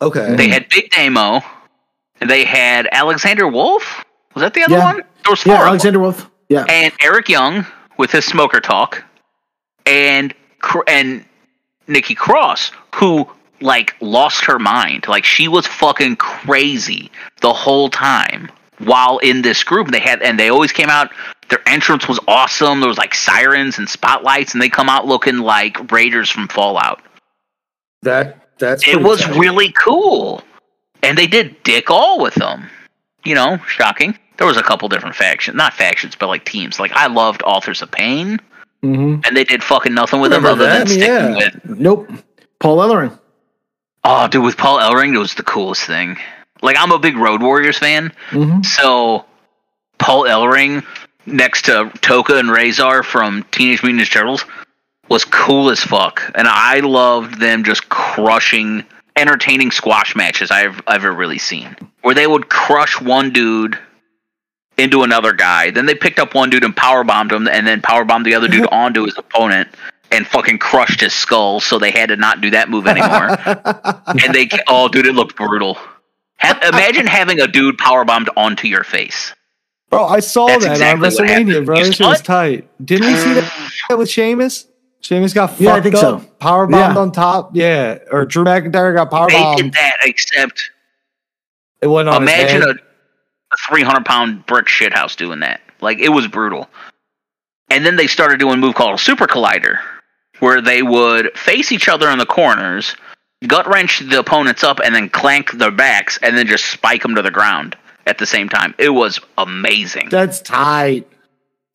[0.00, 0.34] Okay.
[0.36, 1.42] They had Big Damo,
[2.20, 4.04] they had Alexander Wolfe.
[4.34, 4.84] Was that the other Yeah.
[4.84, 4.96] one?
[5.24, 5.54] There was four.
[5.54, 5.66] Yeah.
[5.68, 6.28] Alexander Wolfe.
[6.48, 6.64] Yeah.
[6.68, 7.66] and Eric Young
[7.98, 9.04] with his smoker talk,
[9.84, 10.32] and
[10.86, 11.24] and
[11.86, 13.28] Nikki Cross, who
[13.60, 17.10] like lost her mind, like she was fucking crazy
[17.42, 19.88] the whole time while in this group.
[19.90, 21.10] They had and they always came out.
[21.48, 22.80] Their entrance was awesome.
[22.80, 27.00] There was like sirens and spotlights, and they come out looking like Raiders from Fallout.
[28.02, 29.36] that that's It was tight.
[29.38, 30.42] really cool,
[31.02, 32.68] and they did dick all with them.
[33.24, 34.18] You know, shocking.
[34.36, 36.78] There was a couple different factions, not factions, but like teams.
[36.78, 38.38] Like I loved Authors of Pain.
[38.82, 41.36] hmm and they did fucking nothing with Remember other than sticking yeah.
[41.64, 41.78] with.
[41.78, 42.08] Nope.
[42.60, 43.18] Paul Ellering.
[44.04, 46.16] Oh, dude, with Paul Ellering, it was the coolest thing.
[46.62, 49.24] Like, I'm a big Road Warriors fan, hmm so
[49.98, 50.84] Paul Ellering
[51.26, 54.44] next to Tokka and Rahzar from Teenage Mutant Ninja Turtles
[55.08, 58.84] was cool as fuck, and I loved them just crushing,
[59.16, 63.78] entertaining squash matches I've ever really seen, where they would crush one dude
[64.76, 67.82] into another guy, then they picked up one dude and power bombed him, and then
[67.82, 69.68] power bombed the other dude onto his opponent.
[70.10, 73.28] And fucking crushed his skull, so they had to not do that move anymore.
[74.24, 75.76] and they, oh, dude, it looked brutal.
[76.40, 79.34] Ha- imagine having a dude power bombed onto your face.
[79.90, 81.66] Bro, I saw That's that exactly on what WrestleMania, happened.
[81.66, 81.78] bro.
[81.78, 82.68] You That shit saw was tight.
[82.84, 83.98] Didn't we see that mm.
[83.98, 84.66] with Sheamus?
[85.00, 86.18] Sheamus got fucked Yeah, I think up, so.
[86.40, 87.00] power bombed Yeah.
[87.00, 87.50] on top.
[87.54, 89.72] Yeah, or Drew McIntyre got power They did bombed.
[89.74, 90.70] that, except
[91.80, 92.76] It went on imagine his a, head.
[93.52, 95.60] a 300 pound brick shithouse doing that.
[95.80, 96.68] Like, it was brutal.
[97.70, 99.78] And then they started doing a move called a Super Collider,
[100.40, 102.94] where they would face each other in the corners,
[103.46, 107.14] gut wrench the opponents up, and then clank their backs, and then just spike them
[107.14, 108.74] to the ground at the same time.
[108.78, 110.08] It was amazing.
[110.10, 111.06] That's tight.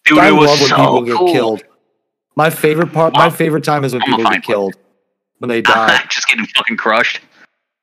[0.06, 1.64] Dude, I it was love when so people get killed.
[2.36, 4.76] My favorite part, my favorite time is when I'm people get killed
[5.38, 6.04] when they die.
[6.10, 7.20] just getting fucking crushed.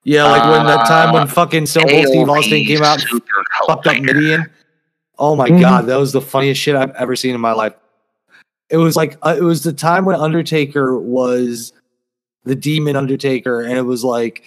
[0.02, 3.22] Yeah, like when that time Uh, when fucking Stone Cold Steve Austin came out, and
[3.66, 4.50] fucked up Mideon.
[5.18, 5.60] Oh my Mhm.
[5.60, 7.74] god, that was the funniest shit I've ever seen in my life.
[8.70, 11.72] It was like uh, it was the time when Undertaker was
[12.44, 14.44] the Demon Undertaker, and it was like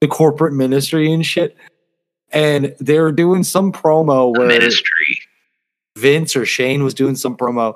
[0.00, 1.56] the corporate ministry and shit.
[2.32, 5.20] And they were doing some promo The where ministry.
[5.98, 7.74] Vince or Shane was doing some promo,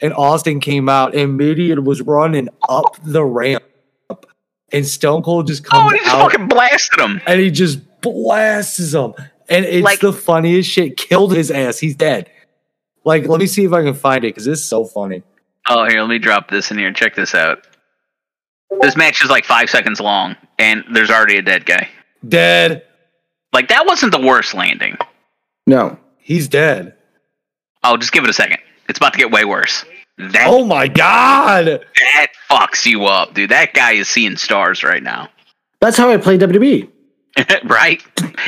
[0.00, 3.62] and Austin came out, and Mideon was running up the ramp,
[4.72, 7.20] and Stone Cold just Oh, comes and he just out fucking blasted him.
[7.26, 9.14] and he just blasts him.
[9.48, 10.96] And it's Like- the funniest shit.
[10.98, 11.78] Killed his ass.
[11.78, 12.28] He's dead.
[13.04, 15.22] Like, let me see if I can find it because it's so funny.
[15.70, 16.92] Oh, here, let me drop this in here.
[16.92, 17.66] Check this out.
[18.80, 21.88] This match is like five seconds long, and there's already a dead guy.
[22.26, 22.84] Dead.
[23.52, 24.96] Like that wasn't the worst landing.
[25.66, 25.98] No.
[26.18, 26.94] He's dead.
[27.82, 28.58] Oh, just give it a second.
[28.88, 29.84] It's about to get way worse.
[30.18, 31.66] That Oh my god.
[31.66, 33.50] that fucks you up, dude.
[33.50, 35.28] That guy is seeing stars right now,
[35.80, 36.90] That's how I play WWE.
[37.64, 38.02] right?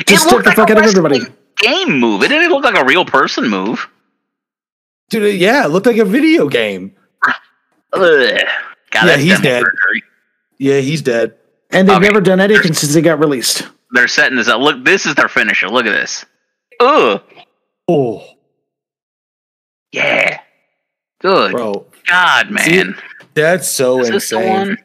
[0.05, 1.19] Just stick the fuck a out of everybody.
[1.19, 2.23] wrestling Game move.
[2.23, 3.87] It didn't look like a real person move.
[5.09, 6.95] Dude, yeah, it looked like a video game.
[7.93, 8.39] Ugh.
[8.91, 9.63] God, Yeah, he's dead.
[9.63, 10.03] surgery.
[10.61, 11.33] Yeah, he's dead.
[11.71, 12.05] And they've Okay.
[12.05, 13.67] never done anything since they got released.
[13.91, 14.61] They're setting this up.
[14.61, 15.67] Look, this is their finisher.
[15.69, 16.23] Look at this.
[16.79, 17.21] Ugh.
[17.87, 18.23] Oh,
[19.91, 20.39] Yeah.
[21.21, 21.51] Good.
[21.51, 21.85] bro.
[22.07, 22.95] God, man.
[23.33, 24.77] That's so is insane.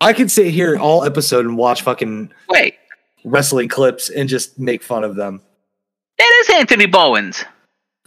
[0.00, 2.74] I could sit here all episode and watch fucking Wait,
[3.24, 5.40] wrestling clips and just make fun of them.
[6.18, 7.44] that is Anthony Bowens.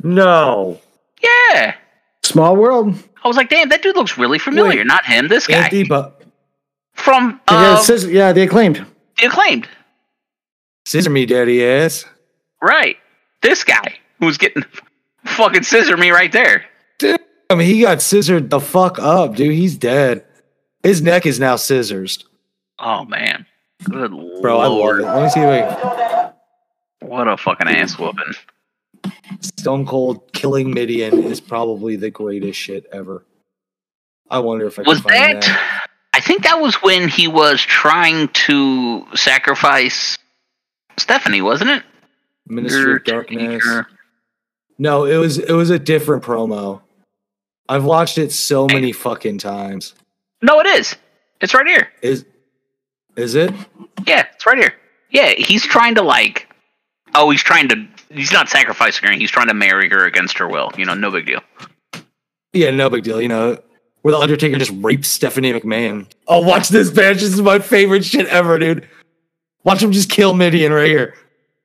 [0.04, 0.80] No.
[1.22, 1.76] Yeah.
[2.24, 2.96] Small world.
[3.24, 4.80] I was like, damn, that dude looks really familiar.
[4.80, 4.88] Wait.
[4.88, 5.56] Not him, this guy.
[5.64, 6.14] Anthony Bo-
[7.04, 8.86] From yeah, uh, it says- yeah, the acclaimed.
[9.20, 9.68] the acclaimed.
[10.86, 12.06] Scissor me, daddy ass.
[12.62, 12.98] Right.
[13.42, 14.64] This guy who's getting
[15.26, 16.66] fucking scissor me right there.
[17.00, 19.54] Dude, I mean, he got scissored the fuck up, dude.
[19.54, 20.26] He's dead.
[20.84, 22.24] His neck is now scissors.
[22.80, 23.46] Oh man.
[23.84, 24.12] Good
[24.42, 25.02] Bro, lord.
[25.02, 25.06] it.
[25.06, 26.32] Let me see if I
[27.02, 28.34] What a fucking ass whooping.
[29.40, 33.26] Stone Cold killing Mideon is probably the greatest shit ever.
[34.30, 35.81] I wonder if I Was can find that,
[36.14, 40.18] I think that was when he was trying to sacrifice
[40.98, 41.84] Stephanie, wasn't it?
[42.48, 43.66] Ministry of Darkness.
[44.78, 46.82] No, it was it was a different promo.
[47.70, 49.94] I've watched it so many fucking times.
[50.42, 50.96] No, it is.
[51.40, 51.90] It's right here.
[52.02, 52.26] Is
[53.16, 53.54] is it?
[54.06, 54.74] Yeah, it's right here.
[55.12, 56.48] Yeah, he's trying to like.
[57.16, 57.88] Oh, he's trying to.
[58.10, 59.14] He's not sacrificing her.
[59.16, 60.72] He's trying to marry her against her will.
[60.78, 61.42] You know, no big deal.
[62.54, 63.22] Yeah, no big deal.
[63.22, 63.60] You know,
[64.02, 66.08] where the Undertaker just rapes Stephanie McMahon.
[66.28, 67.18] Oh, watch this match.
[67.18, 68.88] This is my favorite shit ever, dude.
[69.64, 71.14] Watch him just kill Mideon right here.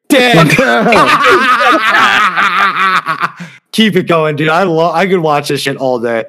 [0.08, 0.46] Dead.
[3.72, 4.48] Keep it going, dude.
[4.48, 4.94] I love.
[4.94, 6.24] I could watch this shit all day.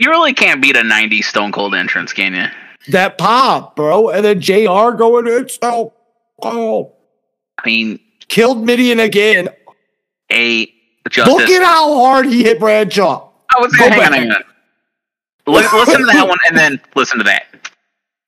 [0.00, 2.46] You really can't beat a '90s Stone Cold entrance, can you?
[2.90, 4.96] That pop, bro, and then Jr.
[4.96, 5.92] going it's so
[6.42, 6.92] cold.
[7.58, 9.50] I mean, Killed Mideon again.
[10.32, 10.66] a
[11.10, 11.34] justice.
[11.34, 13.28] Look at how hard he hit Bradshaw.
[13.54, 14.44] I was Go hang on, back.
[15.46, 17.44] listen to that one, and then listen to that.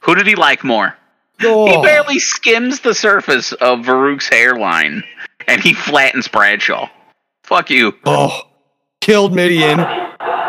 [0.01, 0.97] Who did he like more?
[1.41, 5.03] He Oh, barely skims the surface of Faarooq's hairline,
[5.49, 6.89] and he flattens Bradshaw.
[7.43, 8.43] Fuck you, oh.
[9.01, 9.79] killed Mideon.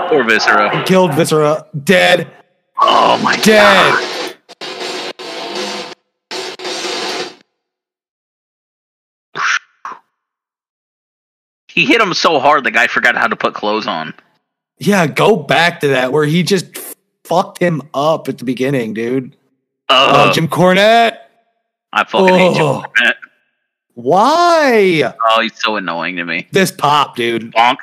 [0.10, 0.84] poor Viscera.
[0.86, 1.66] Killed Viscera.
[1.84, 2.32] Dead.
[2.80, 3.94] Oh my Dead.
[3.94, 4.36] god.
[11.68, 14.14] He hit him so hard the guy forgot how to put clothes on.
[14.80, 16.78] Yeah, go back to that where he just
[17.24, 19.36] fucked him up at the beginning, dude.
[19.90, 21.18] Oh, Oh, Jim Cornette.
[21.94, 22.84] I fucking hate Jim Oh.
[22.84, 23.14] Cornette.
[23.94, 25.14] Why?
[25.30, 26.48] Oh, he's so annoying to me.
[26.52, 27.54] This pop, dude.
[27.54, 27.78] Bonk.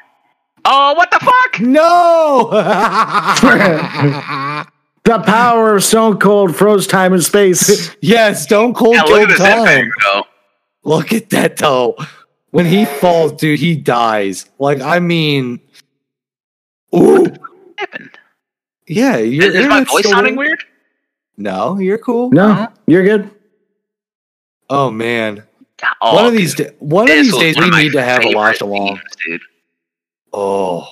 [0.64, 1.60] Oh, what the fuck?
[1.60, 2.50] No.
[5.04, 7.90] The power of Stone Cold froze time and space.
[8.00, 9.66] yeah, Stone Cold Yeah, look at killed time.
[9.66, 10.22] headbang, though.
[10.84, 11.96] Look at that though.
[12.50, 14.48] When he falls, dude, he dies.
[14.60, 15.58] Like, I mean,
[16.94, 17.38] ooh, What
[17.78, 18.10] happened?
[18.86, 19.16] yeah.
[19.18, 20.50] Your Is, is my voice still sounding working?
[20.50, 20.64] weird?
[21.36, 22.30] No, you're cool.
[22.30, 22.68] No, uh-huh.
[22.86, 23.30] you're good.
[24.70, 25.42] Oh man,
[26.00, 28.30] Oh, one of oh, these, da- one of these days we need to have a
[28.30, 29.00] watch along.
[29.26, 29.40] dude.
[30.32, 30.88] Oh,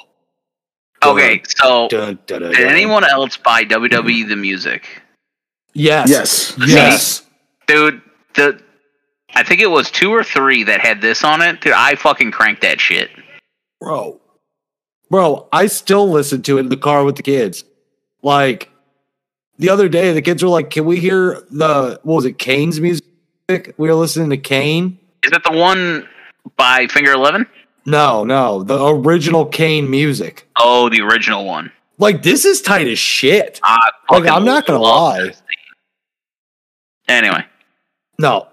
[1.03, 4.87] Okay, so Dun, dun, dun, did anyone else buy WWE the music?
[5.73, 6.55] Yes, Yes.
[6.59, 7.23] yes.
[7.67, 8.03] Dude,
[8.35, 8.61] the
[9.35, 11.61] I think it was two or three that had this on it.
[11.63, 13.11] Dude, I fucking cranked that shit.
[13.81, 14.21] bro,
[15.11, 15.49] bro.
[15.53, 17.65] I still listen to it in the car with the kids.
[18.23, 18.71] Like
[19.59, 22.81] the other day, the kids were like, "Can we hear the what was it, Kane's
[22.81, 23.05] music?"
[23.49, 24.99] We were listening to Kane.
[25.25, 26.09] Is that the one
[26.57, 27.47] by Finger Eleven?
[27.87, 30.47] No, no, the original Kane music.
[30.57, 31.73] Oh, the original one.
[31.99, 33.61] Like this is tight as shit.
[34.11, 35.33] Like, I'm not gonna lie.
[37.09, 37.45] Anyway,
[38.19, 38.47] No,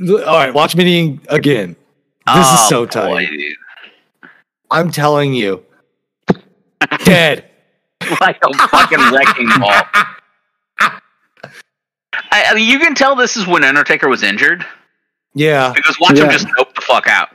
[0.00, 1.76] all right, watch me again.
[2.26, 3.28] This Oh, is so tight.
[3.30, 3.54] dude.
[4.70, 5.64] I'm telling you,
[7.04, 7.48] dead.
[8.20, 9.82] like a fucking wrecking ball.
[10.80, 14.64] I, I mean, you can tell this is when Undertaker was injured
[15.34, 17.28] Yeah, because watch him just nope the fuck out.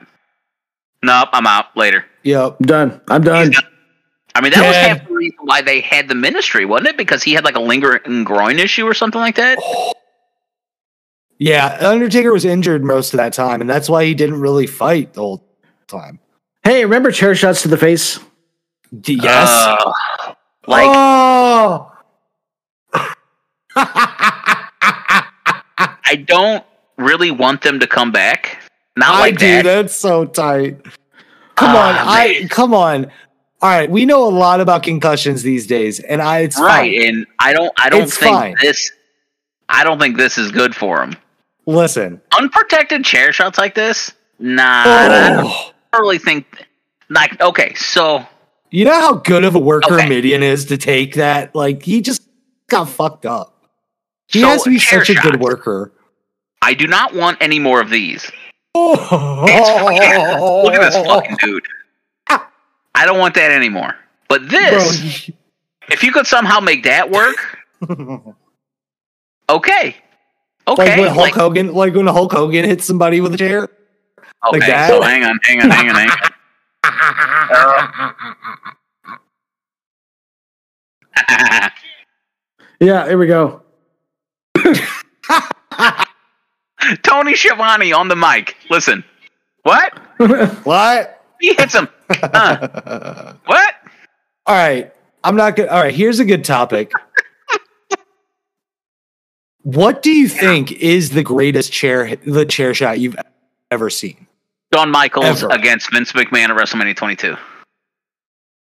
[1.04, 2.06] Nope, I'm out later.
[2.24, 2.58] yep.
[2.60, 3.00] Done.
[3.10, 3.52] I'm done.
[3.52, 3.64] Done.
[4.36, 6.98] I mean, that was half the reason why they had the ministry, wasn't it?
[6.98, 9.60] Because he had like a lingering groin issue or something like that.
[11.40, 15.14] Yeah, Undertaker was injured most of that time, and that's why he didn't really fight
[15.14, 15.46] the whole
[15.86, 16.18] time.
[16.64, 18.20] Hey, remember chair shots to the face?
[18.92, 19.50] Yes.
[19.50, 20.34] Uh,
[20.68, 21.92] like, oh!
[26.10, 26.64] I don't
[26.98, 28.60] really want them to come back.
[28.96, 29.48] Not I like do.
[29.48, 29.64] that.
[29.64, 30.82] That's so tight.
[31.56, 33.06] Come on, Ah, I come on.
[33.62, 37.08] All right, we know a lot about concussions these days, and I it's right, fine.
[37.10, 37.72] and I don't.
[37.80, 38.56] I don't It's think fine.
[38.62, 38.92] this.
[39.70, 41.16] I don't think this is good for him.
[41.66, 44.14] Listen, Unprotected chair shots like this.
[44.40, 46.46] Nah, I don't oh, really think.
[47.10, 48.26] Like, okay, so
[48.72, 50.08] you know how good of a worker Okay.
[50.10, 51.54] Mideon is to take that.
[51.56, 52.22] Like he just
[52.70, 53.54] got fucked up.
[54.28, 55.94] He So, has to be such a good worker.
[56.62, 58.30] I do not want any more of these.
[58.76, 58.92] Oh,
[60.66, 61.64] Look at this fucking dude.
[62.30, 63.96] I don't want that anymore.
[64.28, 65.30] But this,
[65.90, 67.36] if you could somehow make that work,
[67.80, 68.36] Bro,
[69.50, 69.96] Okay.
[70.68, 71.00] Like Okay.
[71.00, 73.64] when Hulk like- Hogan, like when Hulk Hogan hits somebody with a chair.
[73.64, 73.72] okay.
[74.52, 74.90] like that?
[74.90, 76.18] So hang on, hang on, hang on, hang on.
[82.80, 83.64] Yeah, here we go.
[87.04, 88.56] Tony Schiavone on the mic.
[88.70, 89.04] Listen.
[89.64, 90.00] What?
[90.64, 91.24] What?
[91.40, 91.88] He hits him.
[92.10, 93.34] Huh.
[93.46, 93.76] What?
[94.46, 94.92] All right.
[95.24, 95.70] I'm not good.
[95.70, 95.94] All right.
[95.94, 96.92] Here's a good topic.
[99.62, 103.16] what do you think is the greatest chair, the chair shot you've
[103.70, 104.27] ever seen?
[104.74, 105.54] Shawn Michaels Ever.
[105.54, 107.36] against Vince McMahon at WrestleMania 22.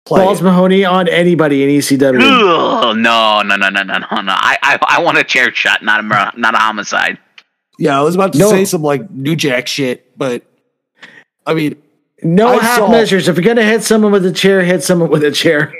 [0.05, 0.45] Play Balls it.
[0.45, 2.21] Mahoney on anybody in ECW.
[2.21, 4.33] Ugh, no, no, no, no, no, no, no.
[4.33, 7.19] I, I, I want a chair shot, not a, not a homicide.
[7.79, 8.51] Yeah, I was about to No.
[8.51, 10.43] say some like New Jack shit, but
[11.47, 11.81] I mean,
[12.23, 13.29] No I half saw- measures.
[13.29, 15.75] If you're gonna hit someone with a chair, hit someone with a chair.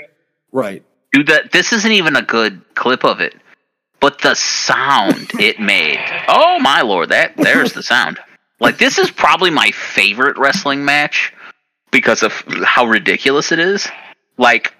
[0.51, 0.83] right.
[1.11, 3.35] Dude, that this isn't even a good clip of it,
[3.99, 5.99] but the sound it made.
[6.27, 8.19] Oh my lord, that there's the sound.
[8.63, 11.33] Like this is probably my favorite wrestling match
[11.91, 12.31] because of
[12.63, 13.87] how ridiculous it is.
[14.37, 14.73] Like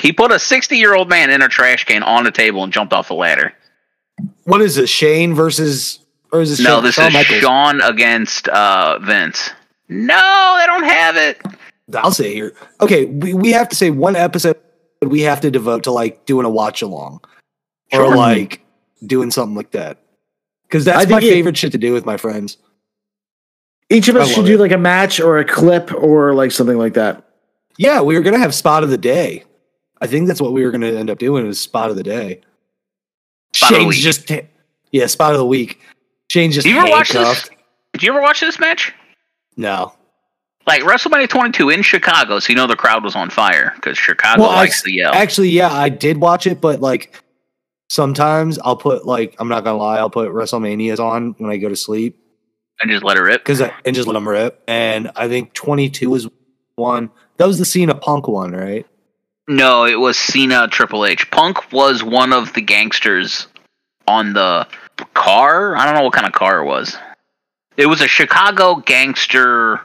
[0.00, 2.72] he put a 60 year old man in a trash can on a table and
[2.72, 3.52] jumped off the ladder.
[4.44, 4.88] What is this?
[4.90, 5.98] Shane versus
[6.32, 7.40] or is this No, Shane, this Shawn is Michaels?
[7.40, 9.50] Sean against uh, Vince.
[9.88, 11.40] No, they don't have it.
[11.94, 12.54] I'll say here.
[12.80, 14.56] Okay, we, we have to say one episode
[15.02, 17.20] we have to devote to like doing a watch along
[17.92, 18.16] or Sure.
[18.16, 18.62] like
[19.06, 19.98] doing something like that.
[20.68, 22.58] Because I that's my think it- favorite shit to do with my friends.
[23.88, 24.60] Each of us should love do it.
[24.60, 27.22] like a match or a clip or like something like that.
[27.78, 29.44] Yeah, we were gonna have spot of the day.
[30.00, 32.40] I think that's what we were gonna end up doing is spot of the day.
[33.54, 34.02] Spot of the Shane's week.
[34.02, 34.30] just
[34.90, 35.80] yeah, spot of the week.
[36.30, 37.22] Shane's just Did you ever watch this?
[37.24, 37.50] handcuffed.
[37.92, 38.92] Did you ever watch this match?
[39.56, 39.92] No.
[40.66, 44.42] Like WrestleMania 22 in Chicago, so you know the crowd was on fire because Chicago
[44.42, 45.12] Well, I- likes to yell.
[45.14, 47.14] Actually, yeah, I did watch it, but like
[47.88, 51.68] sometimes I'll put like I'm not gonna lie, I'll put WrestleManias on when I go
[51.68, 52.18] to sleep
[52.80, 53.40] and just let it rip.
[53.42, 54.62] because and just let them rip.
[54.68, 56.28] And I think 22 was
[56.74, 57.10] one.
[57.38, 58.86] That was the Cena Punk one, right?
[59.48, 61.30] No, it was Cena Triple H.
[61.30, 63.46] Punk was one of the gangsters
[64.08, 64.66] on the
[65.14, 65.76] car.
[65.76, 66.96] I don't know what kind of car it was.
[67.76, 69.80] It was a Chicago gangster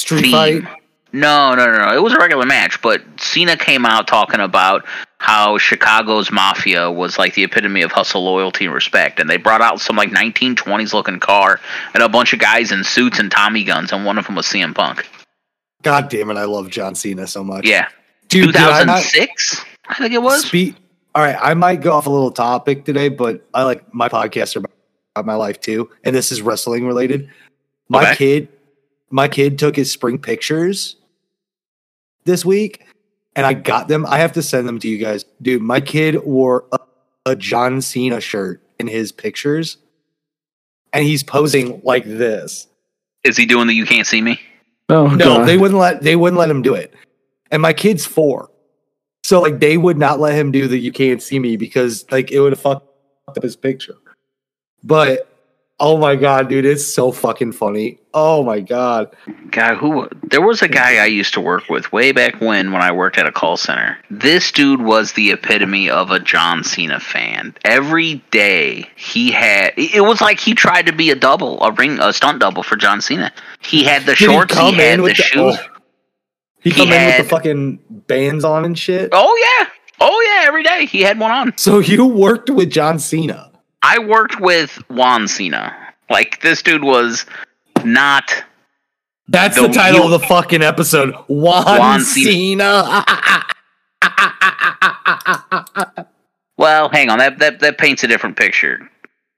[0.00, 0.32] Street theme.
[0.62, 0.74] fight.
[1.12, 1.96] No, no, no, no.
[1.96, 4.84] It was a regular match, but Cena came out talking about
[5.20, 9.18] how Chicago's mafia was like the epitome of hustle, loyalty, and respect.
[9.18, 11.60] And they brought out some like 1920s looking car
[11.94, 14.46] and a bunch of guys in suits and Tommy guns, and one of them was
[14.46, 15.06] CM Punk.
[15.82, 17.66] God damn it, I love John Cena so much.
[17.66, 17.88] Yeah,
[18.28, 20.46] Dude, did I 2006, I think it was.
[20.46, 20.76] Spe-
[21.14, 24.54] all right, I might go off a little topic today, but I like my podcasts
[24.56, 27.28] are about my life too, and this is wrestling related.
[27.88, 28.16] My Okay.
[28.16, 28.48] kid,
[29.10, 30.96] my kid took his spring pictures
[32.24, 32.84] this week,
[33.36, 34.04] and I got them.
[34.06, 35.62] I have to send them to you guys, dude.
[35.62, 36.78] My kid wore a,
[37.26, 39.76] a John Cena shirt in his pictures,
[40.92, 42.66] and he's posing like this.
[43.24, 44.40] Is he doing the "You Can't See Me"?
[44.88, 45.48] Oh No, god.
[45.48, 46.94] they wouldn't let they wouldn't let him do it.
[47.50, 48.50] And my kid's four.
[49.24, 52.30] So like they would not let him do the you can't see me because like
[52.30, 52.86] it would have fucked
[53.28, 53.96] up his picture.
[54.82, 55.28] But
[55.80, 57.98] oh my god, dude, it's so fucking funny.
[58.14, 59.14] Oh my god.
[59.50, 60.08] God, who?
[60.24, 63.16] There was a guy I used to work with way back when, when I worked
[63.18, 63.96] at a call center.
[64.10, 67.54] This dude was the epitome of a John Cena fan.
[67.64, 71.98] Every day he had, it was like he tried to be a double, a ring,
[72.00, 73.32] a stunt double for John Cena.
[73.60, 75.56] He had the Did he shorts, he, come had the, the- shoes.
[75.60, 75.74] oh.
[76.60, 79.10] He He come in with the fucking bands on and shit.
[79.12, 79.68] Oh yeah,
[80.00, 81.56] oh yeah, every day he had one on.
[81.56, 83.52] So you worked with John Cena.
[83.88, 85.74] I worked with Juan Cena.
[86.10, 87.24] Like this dude was
[87.84, 88.30] not.
[89.28, 91.14] That's The- the, title you- of the fucking episode.
[91.28, 92.32] Juan, Juan Cena.
[92.32, 93.04] Cena.
[96.56, 97.18] Well, hang on.
[97.18, 98.90] That that that paints a different picture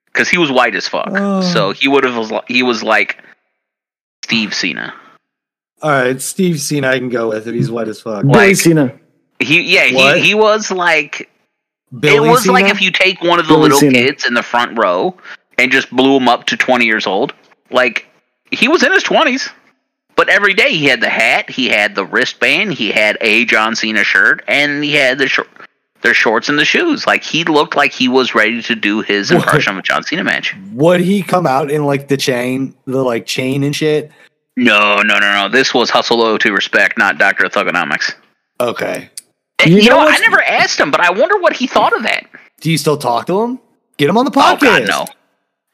[0.07, 1.09] because he was white as fuck.
[1.11, 1.43] Oh.
[1.43, 3.23] So he would have he was like
[4.25, 4.95] Steve Cena.
[5.83, 7.55] All right, Steve Cena I can go with it.
[7.55, 8.23] he's white as fuck.
[8.23, 8.99] Billy like- Cena.
[9.39, 10.19] He yeah What?
[10.19, 11.31] he he was like
[11.99, 13.93] Billy it was like if you take one of the Billy little Cena.
[13.93, 15.17] kids in the front row
[15.59, 17.35] and just blew him up to twenty years old.
[17.71, 18.07] Like
[18.51, 19.49] he was in his twenties.
[20.17, 23.75] But every day he had the hat, he had the wristband, he had a John
[23.75, 25.49] Cena shirt, and he had the short,
[26.03, 27.07] the shorts and the shoes.
[27.07, 29.45] Like he looked like he was ready to do his What?
[29.45, 30.55] impression of a John Cena match.
[30.73, 34.11] Would he come out in like the chain, the like chain and shit?
[34.57, 35.49] No, no, no, no.
[35.49, 38.13] This was hustle loyalty to respect, not Doctor of Thugonomics.
[38.61, 39.09] Okay.
[39.61, 41.95] Eh, you, You know know, I never asked him, but I wonder what he thought
[41.97, 42.27] of that.
[42.61, 43.59] Do you still talk to him?
[43.97, 44.61] Get him on the Oh podcast.
[44.61, 45.07] God, no.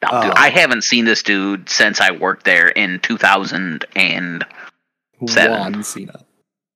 [0.03, 0.35] No, dude, Oh.
[0.37, 4.43] I haven't seen this dude since I worked there in 2007.
[5.21, 6.25] Juan Cena.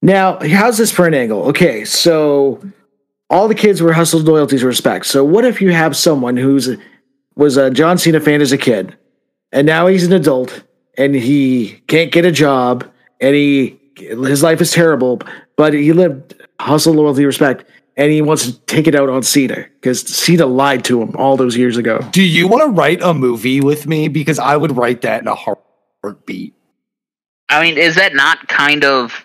[0.03, 1.43] Now, how's this for an angle?
[1.49, 2.63] Okay, so
[3.29, 5.07] all the kids were hustled loyalties respect.
[5.07, 6.71] So what if you have someone who's
[7.37, 8.97] was a John Cena fan as a kid,
[9.53, 10.63] and now he's an adult
[10.97, 12.91] and he can't get a job
[13.21, 15.21] and he his life is terrible,
[15.57, 17.65] but he lived hustle loyalty respect
[17.97, 21.37] and he wants to take it out on Cena because Cena lied to him all
[21.37, 22.01] those years ago.
[22.13, 24.09] Do you want to write a movie with me?
[24.09, 26.55] Because I would write that in a heartbeat.
[27.49, 29.25] I mean, is that not kind of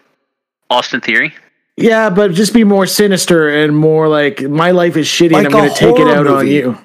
[0.70, 1.34] Austin Theory?
[1.78, 5.54] Yeah, but just be more sinister and more like my life is shitty Like and
[5.56, 6.78] I'm going to take it horror out on you.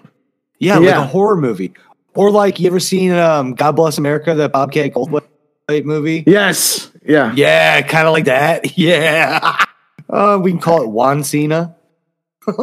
[0.59, 1.73] Yeah, like a horror movie.
[2.15, 6.25] Or like you ever seen um God Bless America, that Bobcat Goldthwait movie?
[6.27, 6.91] Yes.
[7.05, 7.33] Yeah.
[7.35, 8.77] Yeah, kind of like that.
[8.77, 9.57] Yeah.
[10.11, 11.77] Uh, we can call it Juan Cena.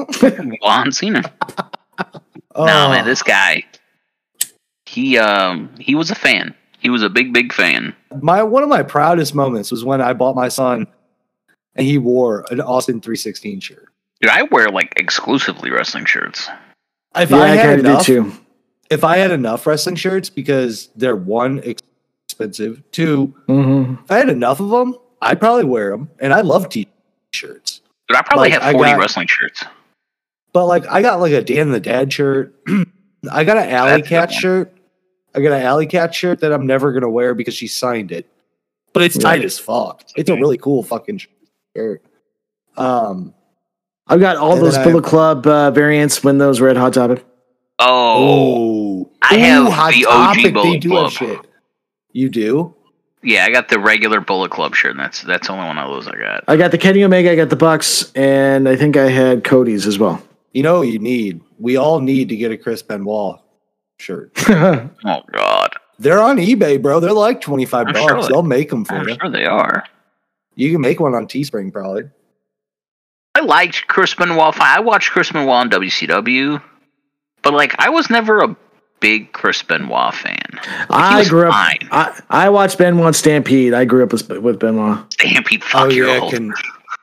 [0.61, 1.23] Juan Cena.
[2.59, 3.63] Oh, No man, this guy.
[4.87, 6.55] He um he was a fan.
[6.79, 7.95] He was a big big fan.
[8.21, 10.87] my one of my proudest moments was when I bought my son
[11.75, 13.89] and he wore an Austin 316 shirt.
[14.21, 16.49] Dude, I wear like exclusively wrestling shirts.
[17.15, 18.31] If Yeah, I I had kind enough, do too.
[18.89, 24.29] if I had enough wrestling shirts because they're one expensive, two, hmm if I had
[24.29, 26.09] enough of them, I'd probably wear them.
[26.19, 26.69] And I love
[27.31, 27.81] t-shirts.
[28.07, 29.63] Dude, I probably Like, have 40 got- wrestling shirts.
[30.53, 32.55] But like I got like a Dan the Dad shirt.
[33.31, 34.73] I got an Alley That's Cat shirt.
[35.35, 38.25] I got an Allie Katch shirt that I'm never gonna wear because she signed it.
[38.93, 40.01] But it's tight as fuck.
[40.15, 41.21] It's a really cool fucking
[41.75, 42.01] shirt.
[42.75, 43.33] Um
[44.07, 47.25] I've got all those then Bullet Club uh, variants when those were at Hot Topic.
[47.79, 51.03] Oh, oh I have Hot the OG Topic, They do Club.
[51.11, 51.39] have shit.
[52.13, 52.73] You do?
[53.23, 55.89] Yeah, I got the regular Bullet Club shirt, and that's that's the only one of
[55.89, 56.43] those I got.
[56.47, 59.85] I got the Kenny Omega, I got the Bucks, and I think I had Cody's
[59.87, 60.21] as well.
[60.53, 61.41] You know what you need?
[61.59, 63.39] We all need to get a Chris Benoit
[63.99, 64.31] shirt.
[64.49, 66.99] Oh God, They're on eBay, bro.
[66.99, 68.05] They're like 25 I'm bucks.
[68.07, 69.17] sure they- They'll make them for I'm you.
[69.21, 69.83] sure they are.
[70.55, 72.09] You can make one on Teespring probably.
[73.35, 74.55] I liked Chris Benoit.
[74.55, 74.77] fine.
[74.77, 76.61] I watched Chris Benoit on WCW,
[77.43, 78.55] but like I was never a
[79.07, 80.37] big Chris Benoit fan.
[80.89, 81.53] I grew up.
[81.53, 81.87] fine.
[81.91, 83.73] I, I watched Benoit Stampede.
[83.73, 84.99] I grew up with, with Benoit.
[85.13, 86.33] Stampede, oh, fuck oh your yeah, old.
[86.33, 86.53] can,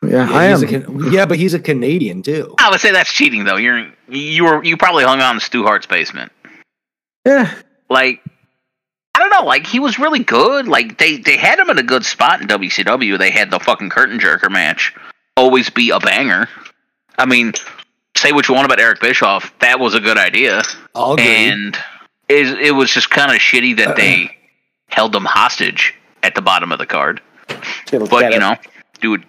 [0.02, 0.62] Yeah, yeah, I am.
[0.62, 2.54] a Can- yeah, but he's a Canadian too.
[2.58, 3.56] I would say that's cheating though.
[3.56, 6.30] You're you were you probably hung on to Stu Hart's basement.
[7.26, 7.54] yeah,
[7.88, 8.22] Like
[9.14, 10.68] I don't know, like he was really good.
[10.68, 13.16] Like they they had him in a good spot in WCW.
[13.18, 14.92] They had the fucking curtain jerker match
[15.38, 16.48] always be a banger.
[17.16, 17.52] I mean,
[18.16, 20.62] say what you want about Eric Bischoff, that was a good idea.
[20.94, 21.24] I'll agree.
[21.26, 21.76] and
[22.28, 24.36] it, it was just kind of shitty that they
[24.88, 27.20] held them hostage at the bottom of the card.
[27.90, 28.56] But you know,
[29.00, 29.22] do it,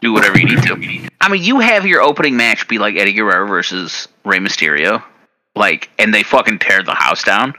[0.00, 1.08] do whatever you need to.
[1.20, 5.02] I mean, you have your opening match be like Eddie Guerrero versus Rey Mysterio,
[5.54, 7.54] like, and they fucking tear the house down.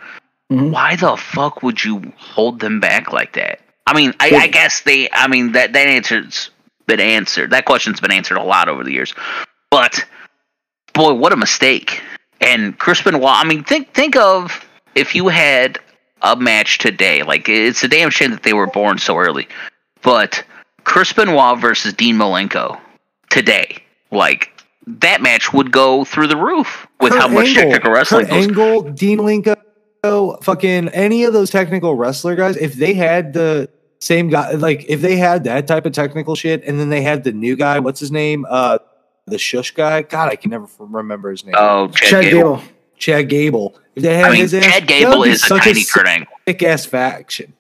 [0.52, 0.72] Mhm.
[0.72, 3.60] Why the fuck would you hold them back like that?
[3.88, 5.10] I mean, I, I guess they.
[5.12, 6.50] I mean that that answer's
[6.88, 7.52] been answered.
[7.52, 9.14] That question's been answered a lot over the years.
[9.70, 10.06] But
[10.94, 12.02] boy, what a mistake!
[12.42, 13.24] And Chris Benoit.
[13.24, 14.66] I mean, think think of
[14.96, 15.80] if you had
[16.22, 17.24] a match today.
[17.24, 19.48] Like it's a damn shame that they were born so early.
[20.02, 20.44] But
[20.84, 22.80] Chris Benoit versus Dean Malenko
[23.30, 24.50] today, like
[24.88, 28.30] that match would go through the roof with Kurt how much Angle, technical wrestling Kurt
[28.32, 28.48] goes.
[28.48, 33.70] Angle, Dean Malenko, fucking any of those technical wrestler guys, if they had the
[34.00, 37.24] same guy, like if they had that type of technical shit, and then they had
[37.24, 38.46] the new guy, what's his name?
[38.50, 38.80] Uh,
[39.28, 40.02] the shush guy.
[40.04, 41.56] God, I can never remember his name.
[41.58, 42.56] Oh, Chad, Chad Gable.
[42.58, 42.64] Gable.
[42.98, 43.76] Chad Gable.
[43.96, 46.08] If they had I mean, his ass, Chad Gable be is a such tiny Kurt
[46.08, 46.28] Angle.
[46.48, 47.54] sick ass faction.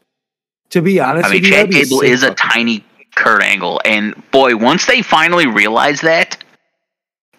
[0.71, 2.85] To be honest, I mean, with you, Chad Gable is a fucking- tiny
[3.15, 6.41] Kurt Angle, and boy, once they finally realize that,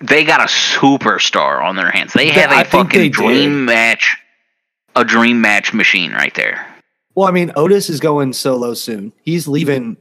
[0.01, 2.13] they got a superstar on their hands.
[2.13, 4.17] They Yeah, have a I fucking they dream match,
[4.97, 6.67] a dream match machine right there.
[7.15, 9.13] Well, I mean, Otis is going solo soon.
[9.23, 9.97] He's leaving.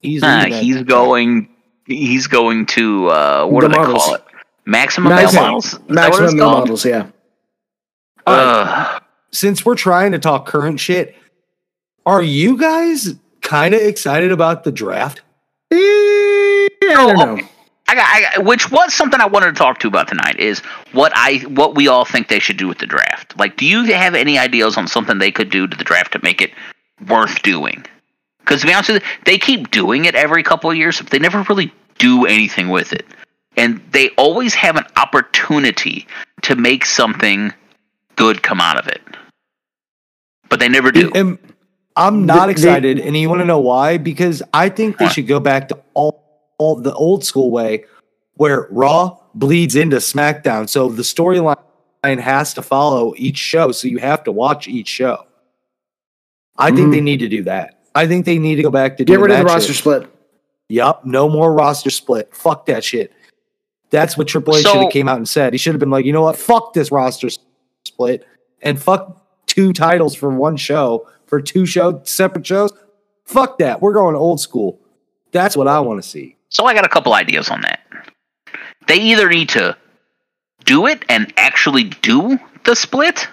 [0.00, 0.62] He's Uh, leaving.
[0.64, 1.48] he's going.
[1.86, 4.04] He's going to uh, what The do they models.
[4.04, 4.24] call it?
[4.64, 5.64] Maximum Maximum- male models.
[5.66, 6.84] Is that what it's Maximum male models.
[6.84, 7.06] Yeah.
[8.26, 9.02] Ugh.
[9.32, 11.14] Since we're trying to talk current shit,
[12.04, 15.20] are you guys kind of excited about the draft?
[15.72, 17.46] I don't know.
[17.88, 20.58] I got, I got, which was something I wanted to talk to about tonight is
[20.92, 23.38] what I what we all think they should do with the draft.
[23.38, 26.20] Like, do you have any ideas on something they could do to the draft to
[26.22, 26.50] make it
[27.08, 27.84] worth doing?
[28.46, 31.10] Because to be honest with you, they keep doing it every couple of years, but
[31.10, 33.04] they never really do anything with it,
[33.56, 36.06] and they always have an opportunity
[36.42, 37.52] to make something
[38.14, 39.02] good come out of it,
[40.48, 41.10] but they never do.
[41.12, 41.38] And
[41.96, 43.96] I'm not They- excited, and you want to know why?
[43.98, 45.10] Because I think they Why?
[45.10, 47.84] should go back to all, all the old school way,
[48.34, 51.56] where Raw bleeds into SmackDown, so the storyline
[52.04, 55.26] has to follow each show, so you have to watch each show.
[56.56, 57.04] I think they mm.
[57.04, 57.75] need to do that.
[57.96, 59.80] I think they need to go back to Get rid of the roster shit.
[59.80, 60.12] split.
[60.68, 62.34] Yup, no more roster split.
[62.34, 63.12] Fuck that shit.
[63.90, 65.52] That's what Triple H So- should have came out and said.
[65.54, 66.36] He should have been like, you know what?
[66.36, 67.28] Fuck this roster
[67.86, 68.26] split
[68.62, 72.72] and fuck two titles for one show for two show separate shows.
[73.24, 73.80] Fuck that.
[73.80, 74.80] We're going old school.
[75.32, 76.36] That's what I want to see.
[76.48, 77.80] So I got a couple ideas on that.
[78.88, 79.76] They either need to
[80.64, 83.28] do it and actually do the split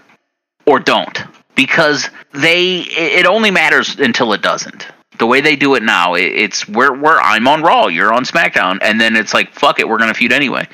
[0.66, 1.18] or don't
[1.56, 4.88] because they it only matters until it doesn't.
[5.20, 8.26] The way they do it now, it, it's where where I'm on Raw, you're on
[8.26, 10.68] SmackDown, and then it's like fuck it, we're gonna feud anyway.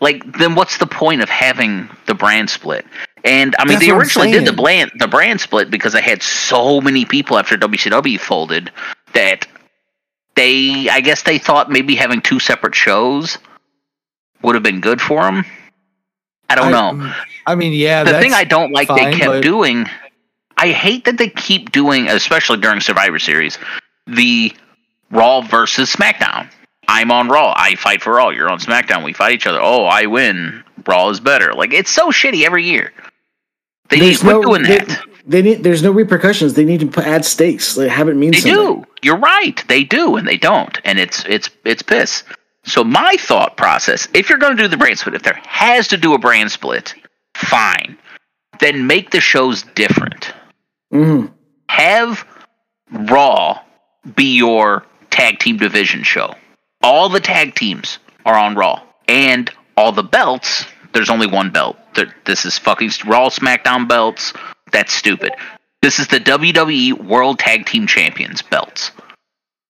[0.00, 2.84] Like then what's the point of having the brand split?
[3.24, 6.22] And I mean, That's they originally did the brand the brand split because they had
[6.22, 8.72] so many people after WCW folded
[9.14, 9.46] that
[10.34, 13.38] they I guess they thought maybe having two separate shows
[14.42, 15.44] would have been good for them.
[16.48, 17.14] I don't know.
[17.46, 18.04] I mean, yeah.
[18.04, 19.86] the thing I don't like fine, they kept but- doing,
[20.62, 23.58] I hate that they keep doing, especially during Survivor Series,
[24.06, 24.52] the
[25.10, 26.48] Raw versus SmackDown.
[26.86, 27.52] I'm on Raw.
[27.56, 28.28] I fight for Raw.
[28.28, 29.02] You're on SmackDown.
[29.02, 29.58] We fight each other.
[29.60, 30.62] Oh, I win.
[30.86, 31.52] Raw is better.
[31.52, 32.92] Like it's so shitty every year.
[33.88, 35.02] They need to quit doing they, that.
[35.26, 35.64] they need.
[35.64, 36.54] There's no repercussions.
[36.54, 37.74] They need to put, add stakes.
[37.74, 38.82] They have it mean They something.
[38.82, 38.86] do.
[39.02, 39.64] You're right.
[39.66, 42.22] They do, and they don't, and it's it's it's piss.
[42.62, 45.88] So my thought process: if you're going to do the brand split, if there has
[45.88, 46.94] to do a brand split,
[47.36, 47.98] fine.
[48.60, 50.32] Then make the shows different.
[50.92, 51.26] Hmm
[51.68, 52.26] Have
[52.90, 53.60] Raw
[54.14, 56.34] be your tag team division show.
[56.82, 60.64] All the tag teams are on Raw, and all the belts.
[60.92, 61.76] There's only one belt.
[62.24, 64.32] This is fucking Raw SmackDown belts.
[64.72, 65.32] That's stupid.
[65.80, 68.92] This is the WWE World Tag Team Champions belts.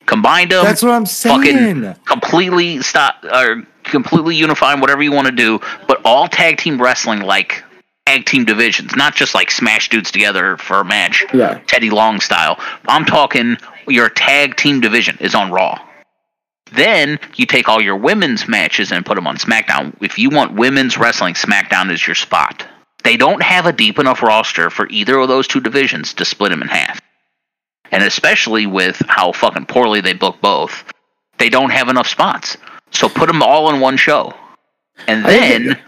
[0.06, 0.64] Combined them.
[0.64, 1.82] That's what I'm saying.
[1.82, 6.80] fucking completely stop or completely unifying whatever you want to do, but all tag team
[6.80, 7.64] wrestling like
[8.06, 11.24] tag team divisions, not just like smash dudes together for a match.
[11.32, 11.60] Yeah.
[11.66, 12.58] Teddy Long style.
[12.86, 15.78] I'm talking your tag team division is on Raw.
[16.72, 19.94] Then you take all your women's matches and put them on SmackDown.
[20.00, 22.66] If you want women's wrestling, SmackDown is your spot.
[23.04, 26.50] They don't have a deep enough roster for either of those two divisions to split
[26.50, 27.00] them in half.
[27.90, 30.84] And especially with how fucking poorly they book both,
[31.38, 32.56] they don't have enough spots.
[32.90, 34.34] So put them all in one show.
[35.06, 35.78] And then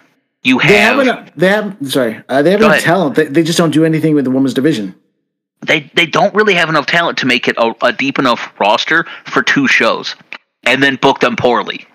[0.44, 1.30] you They have have enough.
[1.36, 1.76] They have.
[1.88, 2.84] Sorry, uh, they have enough ahead.
[2.84, 3.16] talent.
[3.16, 4.94] They, they just don't do anything with the women's division.
[5.66, 9.04] they they don't really have enough talent to make it a, a deep enough roster
[9.24, 10.14] for two shows,
[10.64, 11.86] and then book them poorly.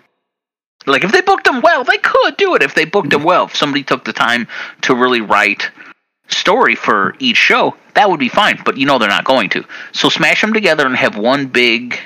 [0.87, 2.63] Like if they booked them well, they could do it.
[2.63, 4.47] If they booked them well, if somebody took the time
[4.81, 5.69] to really write
[6.29, 8.59] story for each show, that would be fine.
[8.65, 9.63] But you know they're not going to.
[9.91, 11.99] So smash them together and have one big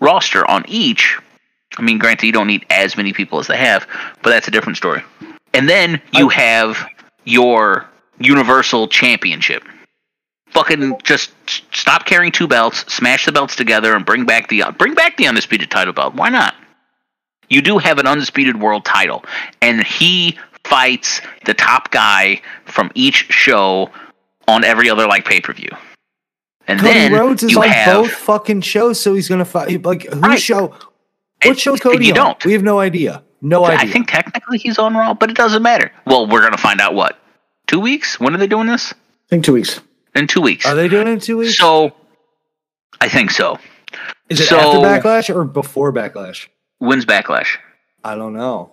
[0.00, 1.18] roster on each.
[1.78, 3.88] I mean, granted, you don't need as many people as they have,
[4.22, 5.02] but that's a different story.
[5.54, 6.86] And then you have
[7.24, 7.88] your
[8.18, 9.64] Universal Championship
[10.50, 11.32] fucking just
[11.72, 15.26] stop carrying two belts, smash the belts together, and bring back the bring back the
[15.26, 16.14] undisputed title belt.
[16.14, 16.54] Why not?
[17.48, 19.24] You do have an undisputed world title,
[19.60, 23.90] and he fights the top guy from each show
[24.48, 25.70] on every other like pay per view.
[26.68, 29.82] And Cody then Rhodes is you on have both fucking shows, so he's gonna fight.
[29.84, 30.40] Like whose Right.
[30.40, 30.74] show?
[31.42, 32.16] And- What show's Cody you on?
[32.16, 32.44] don't.
[32.44, 33.22] We have no idea.
[33.44, 33.78] No idea.
[33.80, 35.90] I think technically he's on Raw, but it doesn't matter.
[36.06, 37.18] Well, we're gonna find out what
[37.66, 38.18] two weeks.
[38.20, 38.92] When are they doing this?
[38.92, 38.96] I
[39.28, 39.80] think two weeks.
[40.14, 40.64] In two weeks.
[40.66, 41.58] Are they doing it in two weeks?
[41.58, 41.94] So,
[43.00, 43.58] I think so.
[44.28, 44.78] Is it so- after
[45.08, 46.46] Backlash or before Backlash?
[46.78, 47.56] When's Backlash?
[48.04, 48.70] I don't know.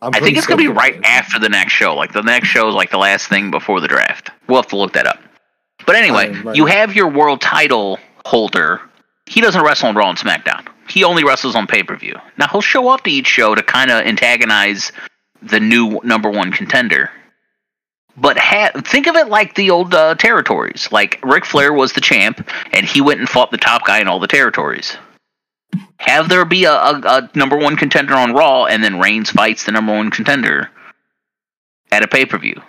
[0.00, 1.04] I'm I think it's gonna be right it is.
[1.06, 1.94] after the next show.
[1.94, 4.30] Like the next show is like the last thing before the draft.
[4.48, 5.18] We'll have to look that up.
[5.86, 6.56] But anyway, Right, right.
[6.56, 8.80] you have your world title holder.
[9.26, 10.66] He doesn't wrestle on Raw and SmackDown.
[10.88, 12.16] He only wrestles on pay per view.
[12.38, 14.92] Now he'll show up to each show to kind of antagonize
[15.40, 17.10] the new number one contender.
[18.16, 20.88] But ha- think of it like the old uh, territories.
[20.92, 24.08] Like Ric Flair was the champ, and he went and fought the top guy in
[24.08, 24.96] all the territories.
[25.98, 29.64] Have there be a, a, a number one contender on Raw, and then Reigns fights
[29.64, 30.68] the number one contender
[31.90, 32.60] at a pay per view.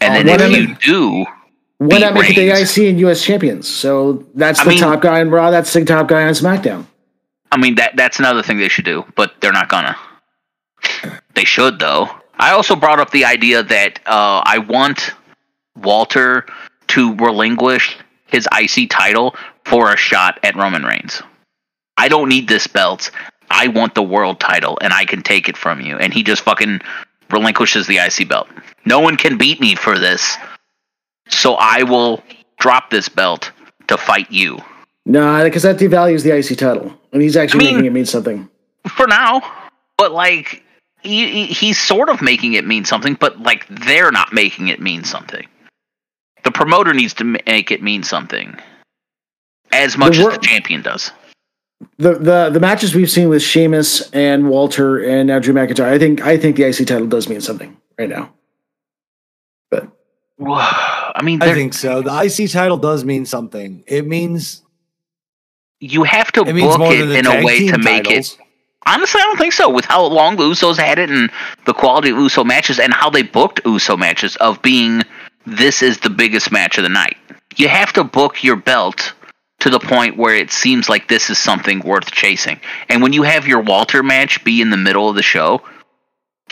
[0.00, 1.26] And Oh, then what if you do,
[1.80, 3.68] Beat not make the IC and US champions?
[3.68, 5.50] So that's I the mean- top guy on Raw.
[5.50, 6.86] That's the top guy on SmackDown.
[7.50, 9.96] I mean that that's another thing they should do, but they're not gonna.
[11.34, 12.10] They should though.
[12.38, 15.12] I also brought up the idea that uh, I want
[15.76, 16.46] Walter
[16.88, 21.22] to relinquish his IC title for a shot at Roman Reigns.
[21.96, 23.10] I don't need this belt.
[23.50, 25.96] I want the world title, and I can take it from you.
[25.96, 26.80] And he just fucking
[27.30, 28.48] relinquishes the IC belt.
[28.84, 30.36] No one can beat me for this,
[31.28, 32.22] so I will
[32.58, 33.50] drop this belt
[33.88, 34.58] to fight you.
[35.06, 38.06] No, because that devalues the IC title, and he's actually I mean- making it mean
[38.06, 38.48] something.
[38.88, 39.40] for now.
[39.96, 40.62] But like,
[41.02, 44.80] he, he- he's sort of making it mean something, but like they're not making it
[44.80, 45.46] mean something.
[46.44, 48.56] The promoter needs to make it mean something
[49.72, 51.10] as much The as the champion does.
[51.98, 55.98] the the the matches we've seen with Sheamus and Walter and now Drew McIntyre, I
[55.98, 58.32] think I think the IC title does mean something right now.
[59.70, 59.88] But
[61.14, 62.02] I mean, I think so.
[62.02, 63.84] The IC title does mean something.
[63.86, 64.62] It means
[65.80, 68.34] you have to it book it in a way to make titles.
[68.34, 68.38] it.
[68.86, 69.68] Honestly, I don't think so.
[69.68, 71.30] With how long the Usos had it and
[71.66, 75.02] the quality of Uso matches and how they booked Uso matches of being
[75.46, 77.16] this is the biggest match of the night.
[77.56, 79.14] You have to book your belt
[79.60, 82.60] to the point where it seems like this is something worth chasing.
[82.88, 85.62] And when you have your Walter match be in the middle of the show,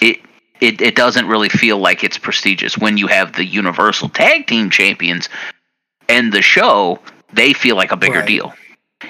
[0.01, 0.21] it
[0.61, 2.77] it, it doesn't really feel like it's prestigious.
[2.79, 5.29] When you have the Universal Tag Team Champions
[6.09, 6.99] and the show,
[7.33, 8.29] they feel like a bigger Right.
[8.29, 8.55] deal.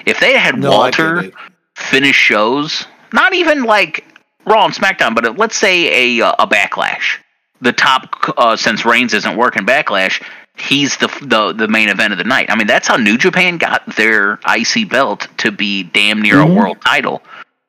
[0.05, 1.31] If they had No, Walter
[1.75, 4.05] finish shows, not even like
[4.45, 7.17] Raw and SmackDown, but uh, let's say a uh, a Backlash.
[7.61, 10.21] The top uh, since Reigns isn't working Backlash,
[10.57, 12.47] he's the the the main event of the night.
[12.49, 16.51] I mean, that's how New Japan got their IC belt to be damn near Mhm.
[16.51, 17.21] a world title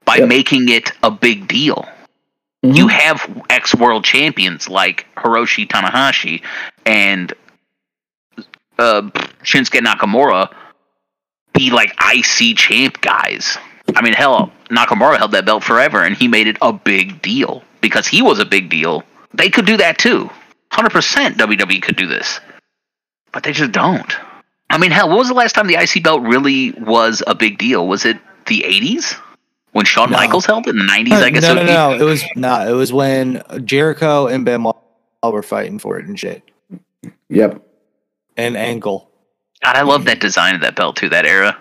[0.05, 0.29] by Yep.
[0.29, 1.89] making it a big deal.
[2.65, 2.77] Mhm.
[2.77, 6.43] You have ex world champions like Hiroshi Tanahashi
[6.85, 7.33] and
[8.79, 9.03] uh,
[9.43, 10.53] Shinsuke Nakamura
[11.55, 13.59] be like IC champ guys.
[13.95, 17.63] I mean, hell, Nakamura held that belt forever, and he made it a big deal
[17.81, 19.03] because he was a big deal.
[19.35, 20.31] They could do that too.
[20.71, 22.41] Hundred percent, WWE could do this,
[23.33, 24.13] but they just don't.
[24.71, 27.57] I mean, hell, what was the last time the IC belt really was a big
[27.59, 27.87] deal?
[27.89, 29.17] Was it the '80s
[29.79, 30.19] when Shawn No.
[30.19, 31.13] Michaels held it in the '90s?
[31.23, 31.43] I guess.
[31.43, 31.93] no, no, no.
[31.95, 32.69] It was not.
[32.69, 34.77] It was when Jericho and Benoit
[35.23, 36.43] were fighting for it and shit.
[37.31, 37.63] yep.
[38.37, 39.11] And Angle.
[39.65, 41.09] God, I love that design of that belt too.
[41.09, 41.57] That era,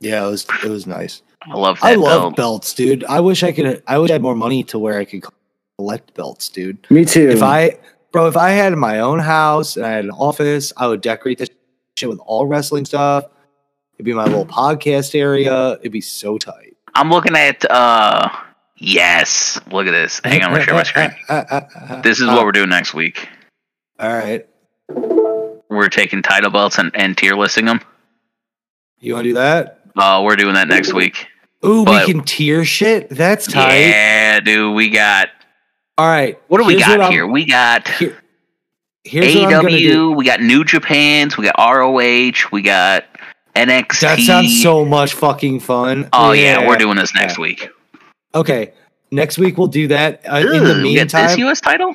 [0.00, 0.46] Yeah, it was.
[0.64, 1.22] It was nice.
[1.42, 2.36] I love that I love belt.
[2.36, 3.04] belts, dude.
[3.04, 3.82] I wish I could.
[3.86, 5.22] I wish I had more money to where I could
[5.78, 6.78] collect belts, dude.
[6.90, 7.28] Me too.
[7.30, 7.78] If I,
[8.12, 11.38] bro, if I had my own house and I had an office, I would decorate
[11.38, 11.48] this
[11.96, 13.24] shit with all wrestling stuff.
[13.94, 15.74] It'd be my little podcast area.
[15.80, 16.69] It'd be so tight.
[16.94, 17.64] I'm looking at.
[17.70, 18.28] uh
[18.82, 20.22] Yes, look at this.
[20.24, 21.10] Hang on, I'm gonna share my screen.
[21.28, 23.28] Uh, uh, uh, this is what we're doing next week.
[23.98, 24.46] All right.
[25.68, 27.80] We're taking title belts and, and tier listing them.
[28.98, 29.80] You want to do that?
[29.96, 31.26] Uh, we're doing that next week.
[31.64, 33.10] Ooh, But- we can tier shit.
[33.10, 33.76] That's tight.
[33.80, 34.74] Yeah, dude.
[34.74, 35.28] We got.
[35.98, 36.40] All right.
[36.48, 37.26] What do we got here?
[37.26, 38.16] We got Here,
[39.04, 40.12] here's what I'm gonna do.
[40.12, 40.16] AEW.
[40.16, 41.36] We got New Japan's.
[41.36, 42.48] We got ROH.
[42.50, 43.04] We got
[43.68, 44.00] NXT.
[44.00, 46.08] That sounds so much fucking fun.
[46.12, 47.42] Oh yeah, we're doing this next Yeah.
[47.42, 47.68] week.
[48.34, 48.72] Okay.
[49.10, 50.22] Next week we'll do that.
[50.30, 51.60] Uh, in the Ooh, we got this meantime, U.S.
[51.60, 51.94] title.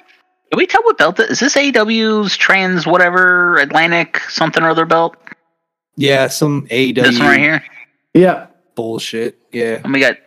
[0.52, 1.56] Can we tell what belt is this?
[1.56, 5.16] AEW's trans whatever Atlantic something or other belt.
[5.96, 7.64] yeah, some AEW This one right here.
[8.14, 8.48] yeah.
[8.76, 9.38] bullshit.
[9.54, 9.80] Yeah.
[9.84, 10.18] And we got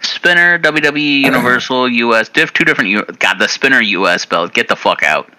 [0.00, 2.28] Spinner, WWE, Universal, US.
[2.28, 2.90] Diff, two different.
[2.90, 4.52] U- God, the Spinner US belt.
[4.54, 5.32] Get the fuck out.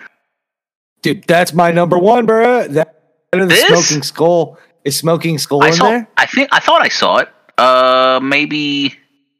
[1.01, 2.67] Dude, that's my number one, bro.
[2.67, 2.95] That
[3.31, 3.67] and the This?
[3.87, 4.57] smoking skull.
[4.85, 5.89] Is smoking skull I in saw.
[5.89, 6.07] there?
[6.17, 6.49] I think.
[6.51, 7.29] I thought I saw it.
[7.57, 8.95] Uh, maybe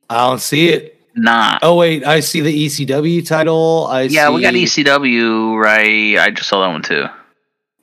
[0.09, 0.99] I don't see it.
[1.15, 1.59] not.
[1.63, 3.87] Oh wait, I see the ECW title.
[3.89, 6.17] I yeah, we got ECW right.
[6.19, 7.05] I just saw that one too.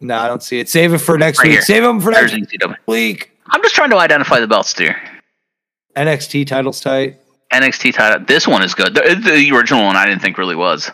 [0.01, 0.69] No, I don't see it.
[0.69, 1.53] Save it for next Right week.
[1.53, 1.63] here.
[1.63, 2.77] Save them for There's next ECW.
[2.87, 3.31] week.
[3.49, 5.01] I'm just trying to identify the belts here.
[5.97, 7.19] NXT titles tight.
[7.53, 8.25] NXT title.
[8.27, 8.95] This one is good.
[8.95, 10.91] The, the original one I didn't think really was.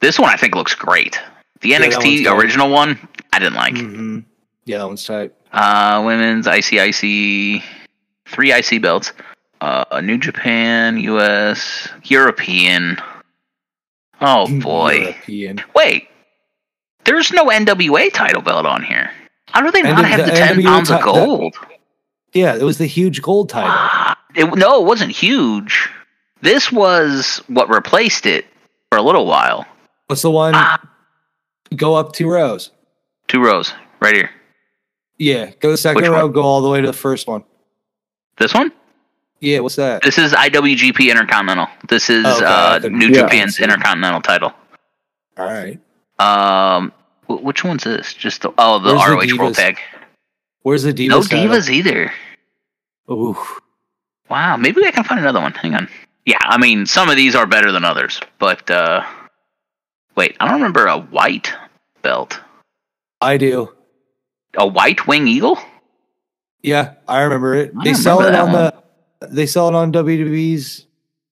[0.00, 1.20] This one I think looks great.
[1.60, 2.98] The that NXT original one
[3.32, 3.76] I didn't like.
[3.76, 4.20] hmm
[4.66, 5.32] Yeah, that one's tight.
[5.52, 7.62] Uh, women's ICIC,
[8.26, 9.12] three IC belts.
[9.60, 12.98] Uh, New Japan, US, European.
[14.20, 14.94] Oh boy!
[15.00, 15.60] European.
[15.74, 16.08] Wait,
[17.04, 19.10] there's no NWA title belt on here.
[19.48, 21.56] How do they not NW have the the ten NWA pounds of ti- the- gold?
[22.32, 23.70] Yeah, it was the huge gold title.
[23.72, 25.88] Ah, it, no, it wasn't huge.
[26.42, 28.46] This was what replaced it
[28.90, 29.66] for a little while.
[30.08, 30.52] What's the one?
[30.54, 30.78] Ah,
[31.76, 32.70] Go up two rows.
[33.28, 34.30] two rows right here.
[35.18, 36.24] Yeah, go the second Which row.
[36.24, 36.32] one?
[36.32, 37.44] Go all the way to the first one.
[38.36, 38.72] This one.
[39.40, 40.02] Yeah, what's that?
[40.02, 41.68] This is IWGP Intercontinental.
[41.88, 43.12] This is Okay, uh, New yeah.
[43.22, 44.52] Japan's Intercontinental title.
[45.36, 45.78] All right.
[46.18, 46.92] Um,
[47.26, 48.14] wh- which one's this?
[48.14, 49.78] Just the oh, the Where's the ROH World Tag.
[50.62, 51.08] Where's the divas?
[51.08, 51.38] No title?
[51.54, 52.12] divas either.
[53.10, 53.36] Ooh.
[54.30, 55.52] Wow, maybe I can find another one.
[55.52, 55.88] Hang on.
[56.24, 59.04] Yeah, I mean, some of these are better than others, but uh,
[60.16, 61.52] wait, I don't remember a white
[62.00, 62.40] belt.
[63.20, 63.74] I do.
[64.56, 65.58] A white wing eagle?
[66.62, 67.72] Yeah, I remember it.
[67.78, 68.84] I They sell it on that
[69.20, 70.86] the they sell it on WWE's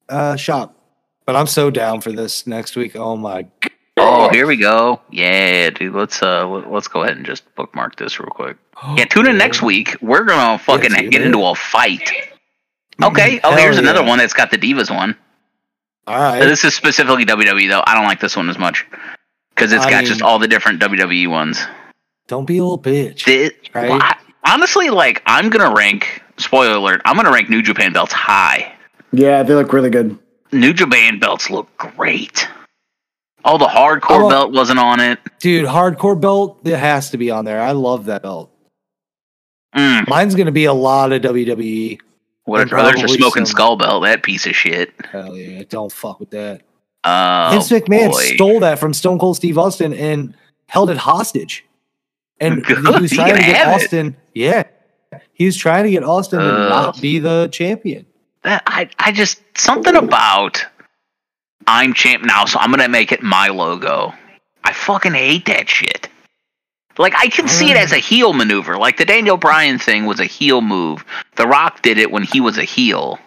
[0.09, 0.77] uh, shop.
[1.25, 2.97] But I'm so down for this next week.
[2.97, 3.47] Oh my
[3.97, 5.01] Oh, here we go.
[5.11, 5.95] Yeah, dude.
[5.95, 8.57] Let's uh, let- let's go ahead and just bookmark this real quick.
[8.97, 9.95] Yeah, tune in next week.
[10.03, 12.11] We're gonna fucking get into a fight.
[13.03, 13.41] Okay.
[13.45, 15.17] Oh, here's another one that's got the divas one.
[16.09, 16.41] All right.
[16.41, 17.83] This is specifically WWE though.
[17.87, 18.85] I don't like this one as much
[19.55, 21.65] because it's I got mean- just all the different WWE ones.
[22.29, 23.25] Don't be a little bitch.
[23.25, 23.91] Thi- Right.
[23.91, 24.17] well, I-
[24.47, 28.73] honestly, like I'm gonna rank spoiler alert, I'm gonna rank New Japan belts high.
[29.13, 30.19] Yeah, they look really good.
[30.53, 32.49] New Japan belts look great.
[33.45, 34.29] Oh, the hardcore Oh.
[34.29, 35.19] belt wasn't on it.
[35.41, 37.61] Dude, hardcore belt, it has to be on there.
[37.61, 38.51] I love that belt.
[39.77, 41.99] Mm, Mine's gonna be a lot of WWE.
[42.45, 44.93] what And there's a probably smoking some- skull belt, that piece of shit.
[45.11, 46.63] Hell yeah, don't fuck with that.
[47.05, 48.21] Oh, Vince McMahon boy.
[48.35, 50.35] stole that from Stone Cold Steve Austin and
[50.67, 51.65] held it hostage.
[52.43, 53.85] And Good, he was trying to get have it.
[53.85, 54.17] Austin.
[54.35, 54.65] Yeah.
[55.33, 58.07] He was trying to get Austin to uh, not be the champion.
[58.43, 60.65] That I I just something about
[61.67, 64.13] I'm champ now, so I'm gonna make it my logo.
[64.65, 66.09] I fucking hate that shit.
[66.99, 68.01] Like I can see it as a mm.
[68.01, 68.77] heel maneuver.
[68.77, 71.05] Like the Daniel Bryan thing was a heel move.
[71.37, 73.19] The Rock did it when he was a heel.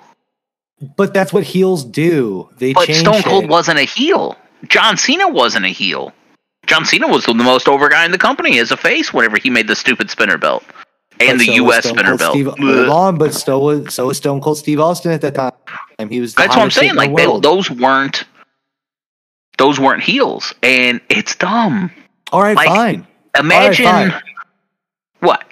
[0.98, 2.50] But that's what heels do.
[2.58, 3.50] They But change Stone Cold shit.
[3.50, 4.38] wasn't a heel.
[4.68, 6.14] John Cena wasn't a heel.
[6.66, 9.50] John Cena was the most over guy in the company as a face whenever he
[9.50, 10.64] made the stupid spinner belt.
[11.20, 12.34] And But the so US spinner belt.
[12.34, 16.10] Steve, hold on, but so was so was Stone Cold Steve Austin at that time.
[16.10, 16.36] He was.
[16.36, 16.96] the That's what I'm saying.
[16.96, 18.26] Like they, those weren't
[19.58, 21.92] those weren't heels, and it's dumb.
[22.32, 23.08] All right, like- fine.
[23.38, 24.22] Imagine fine.
[25.20, 25.44] what?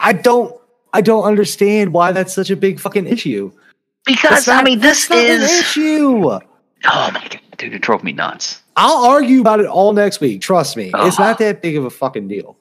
[0.00, 0.54] I don't.
[0.92, 3.50] I don't understand why that's such a big fucking issue.
[4.06, 6.30] Because I mean, this that's not an is issue.
[6.30, 6.40] oh
[6.84, 8.62] my god, dude, it drove me nuts.
[8.76, 10.40] I'll argue about it all next week.
[10.40, 11.22] Trust me, it's Oh.
[11.22, 12.56] not that big of a fucking deal.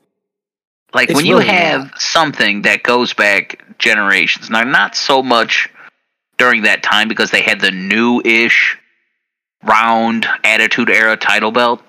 [0.93, 4.49] Like It's when you really have something that goes back generations.
[4.51, 5.69] Now, not so much
[6.37, 8.77] during that time because they had the new-ish
[9.63, 11.81] round Attitude Era title belt,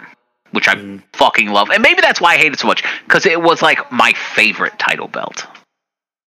[0.53, 1.03] which I Mhm.
[1.13, 3.91] fucking love, and maybe that's why I hate it so much because it was like
[3.93, 5.47] my favorite title belt.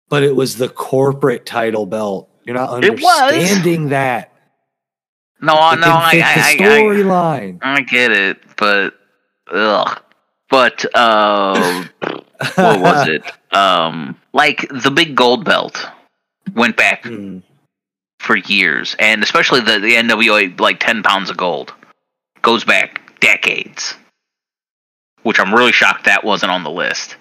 [0.09, 2.29] But it was the corporate title belt.
[2.45, 4.33] You're not understanding that.
[5.41, 7.59] No, It no, I, I, the I, I, storyline.
[7.63, 8.95] I get it, but
[9.53, 10.03] ugh.
[10.49, 11.85] But uh,
[12.55, 13.23] what was it?
[13.55, 15.87] Um, like the big gold belt
[16.55, 17.43] went back Mm.
[18.21, 21.75] for years, and especially the the NWA like ten pounds of gold
[22.43, 23.95] goes back decades,
[25.25, 27.17] which I'm really shocked that wasn't on the list.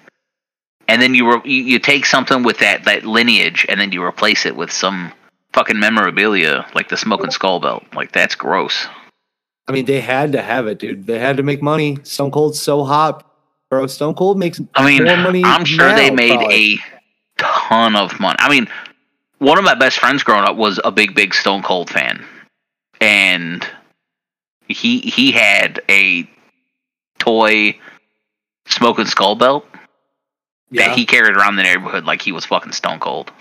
[0.88, 4.04] And then you, re- you you take something with that that lineage, and then you
[4.04, 5.12] replace it with some
[5.56, 7.84] fucking memorabilia like the smoking skull belt.
[7.96, 8.88] Like that's gross.
[9.68, 11.08] I mean, they had to have it, dude.
[11.08, 11.98] They had to make money.
[12.04, 13.26] Stone Cold's so hot,
[13.72, 13.88] bro.
[13.88, 15.44] Stone Cold makes I mean, more money.
[15.44, 16.74] I'm sure they made probably.
[16.74, 16.78] a
[17.40, 18.36] ton of money.
[18.40, 18.68] I mean,
[19.40, 22.24] one of my best friends growing up was a big, big Stone Cold fan,
[23.02, 23.66] and
[24.68, 26.30] he he had a
[27.18, 27.76] toy
[28.68, 29.66] smoking skull belt
[30.70, 30.90] Yeah.
[30.90, 33.32] that he carried around the neighborhood like he was fucking Stone Cold.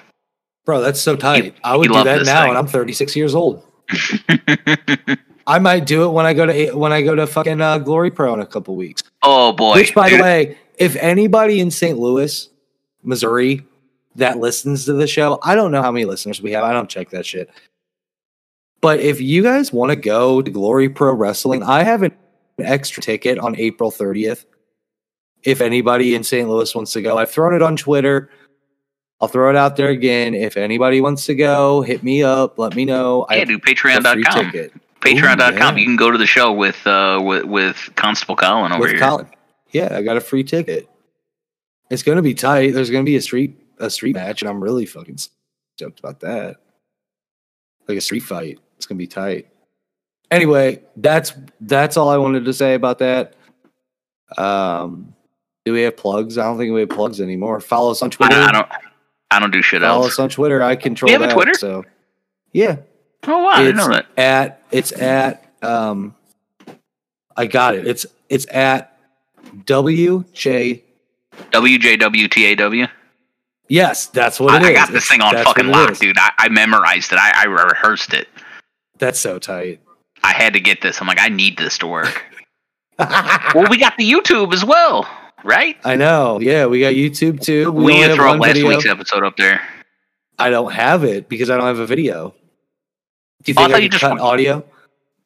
[0.64, 1.56] Bro, that's so tight.
[1.62, 2.50] I would do that now, thing.
[2.50, 3.62] and I'm 36 years old.
[5.46, 8.10] I might do it when I go to when I go to fucking uh, Glory
[8.10, 9.02] Pro in a couple weeks.
[9.22, 9.74] oh boy!
[9.74, 10.20] Which, by dude.
[10.20, 11.98] the way, if anybody in St.
[11.98, 12.48] Louis,
[13.02, 13.66] Missouri,
[14.16, 16.64] that listens to the show, I don't know how many listeners we have.
[16.64, 17.50] I don't check that shit.
[18.80, 22.12] But if you guys want to go to Glory Pro Wrestling, I have an
[22.58, 24.44] extra ticket on April 30th.
[25.42, 26.48] If anybody in St.
[26.48, 28.30] Louis wants to go, I've thrown it on Twitter.
[29.20, 30.34] I'll throw it out there again.
[30.34, 32.58] If anybody wants to go, hit me up.
[32.58, 33.26] Let me know.
[33.30, 34.52] Yeah, have do Patreon.com.
[35.00, 35.56] Patreon.com.
[35.56, 35.76] Yeah.
[35.76, 39.00] You can go to the show with uh with, with Constable Colin over with here.
[39.00, 39.26] Colin.
[39.70, 40.88] Yeah, I got a free ticket.
[41.90, 42.74] It's gonna be tight.
[42.74, 45.18] There's gonna be a street a street match, and I'm really fucking
[45.76, 46.56] stoked about that.
[47.88, 48.58] Like a street fight.
[48.76, 49.48] It's gonna be tight.
[50.30, 53.34] Anyway, that's that's all I wanted to say about that.
[54.36, 55.14] Um,
[55.64, 56.38] do we have plugs?
[56.38, 57.60] I don't think we have plugs anymore.
[57.60, 58.36] Follow us on I, Twitter.
[58.36, 58.68] I don't
[59.34, 60.12] I don't do shit Follow else.
[60.14, 60.62] us on Twitter.
[60.62, 61.08] I control.
[61.08, 61.54] We have a Twitter?
[61.54, 61.84] so
[62.52, 62.76] yeah,
[63.26, 64.06] Oh wow, I it's know that.
[64.16, 66.14] at it's at um
[67.36, 67.86] I got it.
[67.86, 68.96] It's it's at
[69.64, 70.82] WJ
[71.52, 72.88] WJWTAW.
[73.68, 74.68] Yes, that's what I, it is.
[74.68, 76.18] I got this It's- thing on fucking lock, dude.
[76.18, 77.18] I, I memorized it.
[77.18, 78.28] I, I rehearsed it.
[78.98, 79.80] That's so tight.
[80.22, 81.00] I had to get this.
[81.00, 82.22] I'm like, I need this to work.
[82.98, 85.08] well, we got the YouTube as well,
[85.44, 85.76] right?
[85.84, 86.40] I know.
[86.40, 87.70] Yeah, we got YouTube too.
[87.70, 88.68] We, only need to throw last video.
[88.68, 89.60] week's episode up there.
[90.38, 92.34] I don't have it because I don't have a video.
[93.44, 94.64] Do you Oh, I think I, thought could cut want- audio?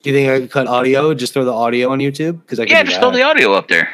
[0.03, 1.15] Do you think I could cut audio?
[1.15, 3.01] Just throw the audio on YouTube because I can Yeah, just that.
[3.01, 3.89] throw the audio up there.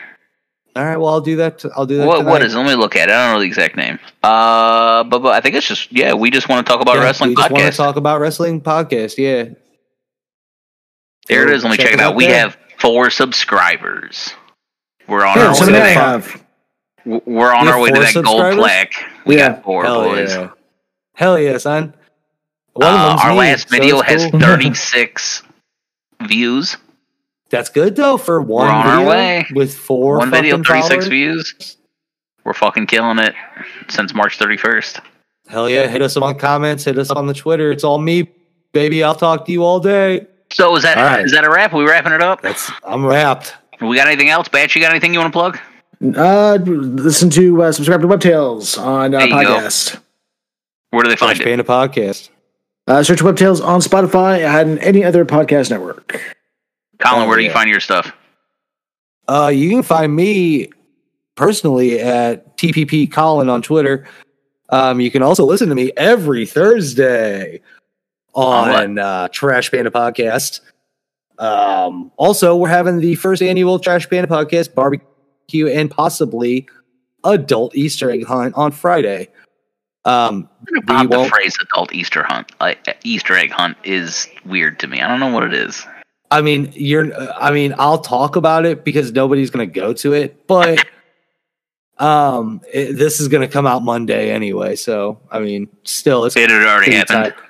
[0.76, 1.64] All right, well I'll do that.
[1.76, 2.06] I'll do that.
[2.06, 2.58] What, what is it?
[2.58, 3.12] Let me look at it.
[3.12, 3.98] I don't know the exact name.
[4.24, 6.14] Uh, but, but I think it's just yeah.
[6.14, 7.70] We just want to talk about Yeah, wrestling we just want podcast.
[7.70, 9.16] to talk about wrestling podcast.
[9.16, 9.54] Yeah,
[11.28, 11.62] there it is.
[11.62, 12.16] Let me check, it us out.
[12.16, 14.34] We have four subscribers.
[15.08, 15.72] We're on Yeah, our so way.
[15.72, 16.42] many I To, have.
[17.26, 18.92] we're on our way to that gold plaque.
[19.26, 19.48] We Yeah.
[19.50, 20.30] got four Hell boys.
[20.34, 20.48] yeah,
[21.14, 21.94] hell yeah, son.
[22.72, 24.40] One Uh, our me, last so video it's has cool.
[24.40, 25.42] 36
[26.22, 26.76] views.
[27.50, 29.46] That's good though for one on our video way.
[29.54, 31.06] with four One video, 36 followers.
[31.08, 31.76] views.
[32.44, 33.34] We're fucking killing it
[33.88, 35.00] since March 31st.
[35.48, 35.86] Hell yeah.
[35.86, 36.84] Hit us up on comments.
[36.84, 37.70] Hit us up on the Twitter.
[37.70, 38.28] It's all me,
[38.72, 39.04] baby.
[39.04, 40.26] I'll talk to you all day.
[40.50, 41.30] So is that is All right.
[41.32, 41.72] that a wrap?
[41.72, 42.40] Are we wrapping it up?
[42.42, 43.54] That's I'm wrapped.
[43.80, 44.48] We got anything else?
[44.48, 45.58] Batch, you got anything you want to plug?
[46.16, 49.56] Uh, listen to uh, subscribe to Webtails on uh, There you go.
[49.58, 50.00] podcast.
[50.90, 51.44] Where do they Trash find it?
[51.44, 52.28] Panda Podcast.
[52.86, 56.20] Uh, search Webtails on Spotify and any other podcast network.
[57.00, 58.12] Colin, Oh, where do you find your stuff?
[59.26, 60.68] Uh, you can find me
[61.34, 64.06] personally at TPP Colin on Twitter.
[64.68, 67.60] Um, you can also listen to me every Thursday
[68.34, 68.82] On what?
[68.84, 70.60] on uh, Trash Panda Podcast.
[71.38, 76.68] Um, also, we're having the first annual Trash Panda Podcast barbecue and possibly
[77.24, 79.28] adult Easter egg hunt on Friday.
[80.04, 84.86] Um, gonna pop the phrase "adult Easter hunt." Like Easter egg hunt is weird to
[84.86, 85.00] me.
[85.00, 85.84] I don't know what it is.
[86.30, 87.12] I mean, you're.
[87.40, 90.84] I mean, I'll talk about it because nobody's going to go to it, but
[91.98, 94.76] um, it, this is going to come out Monday anyway.
[94.76, 97.34] So, I mean, still, it's It had already happened.
[97.34, 97.44] tight.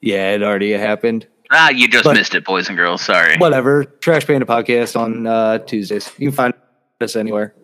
[0.00, 1.26] Yeah, it already happened.
[1.50, 3.02] Ah, you just But- missed it, boys and girls.
[3.02, 3.36] Sorry.
[3.38, 3.84] Whatever.
[3.84, 6.10] Trash Panda podcast on uh, Tuesdays.
[6.18, 6.54] You can find
[7.00, 7.54] us anywhere.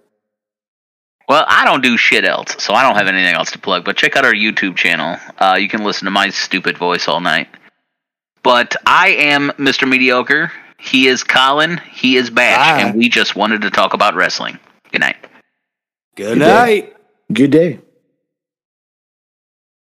[1.28, 3.84] Well, I don't do shit else, so I don't have anything else to plug.
[3.84, 5.16] But check out our YouTube channel.
[5.38, 7.48] Uh, you can listen to my stupid voice all night.
[8.42, 9.88] But I am Mr.
[9.88, 10.52] Mediocre.
[10.78, 11.78] He is Colin.
[11.90, 12.80] He is Batch, Hi.
[12.82, 14.58] and we just wanted to talk about wrestling.
[14.92, 15.16] Good night.
[16.14, 16.46] Good Good day.
[16.46, 16.96] night.
[17.32, 17.78] Good day.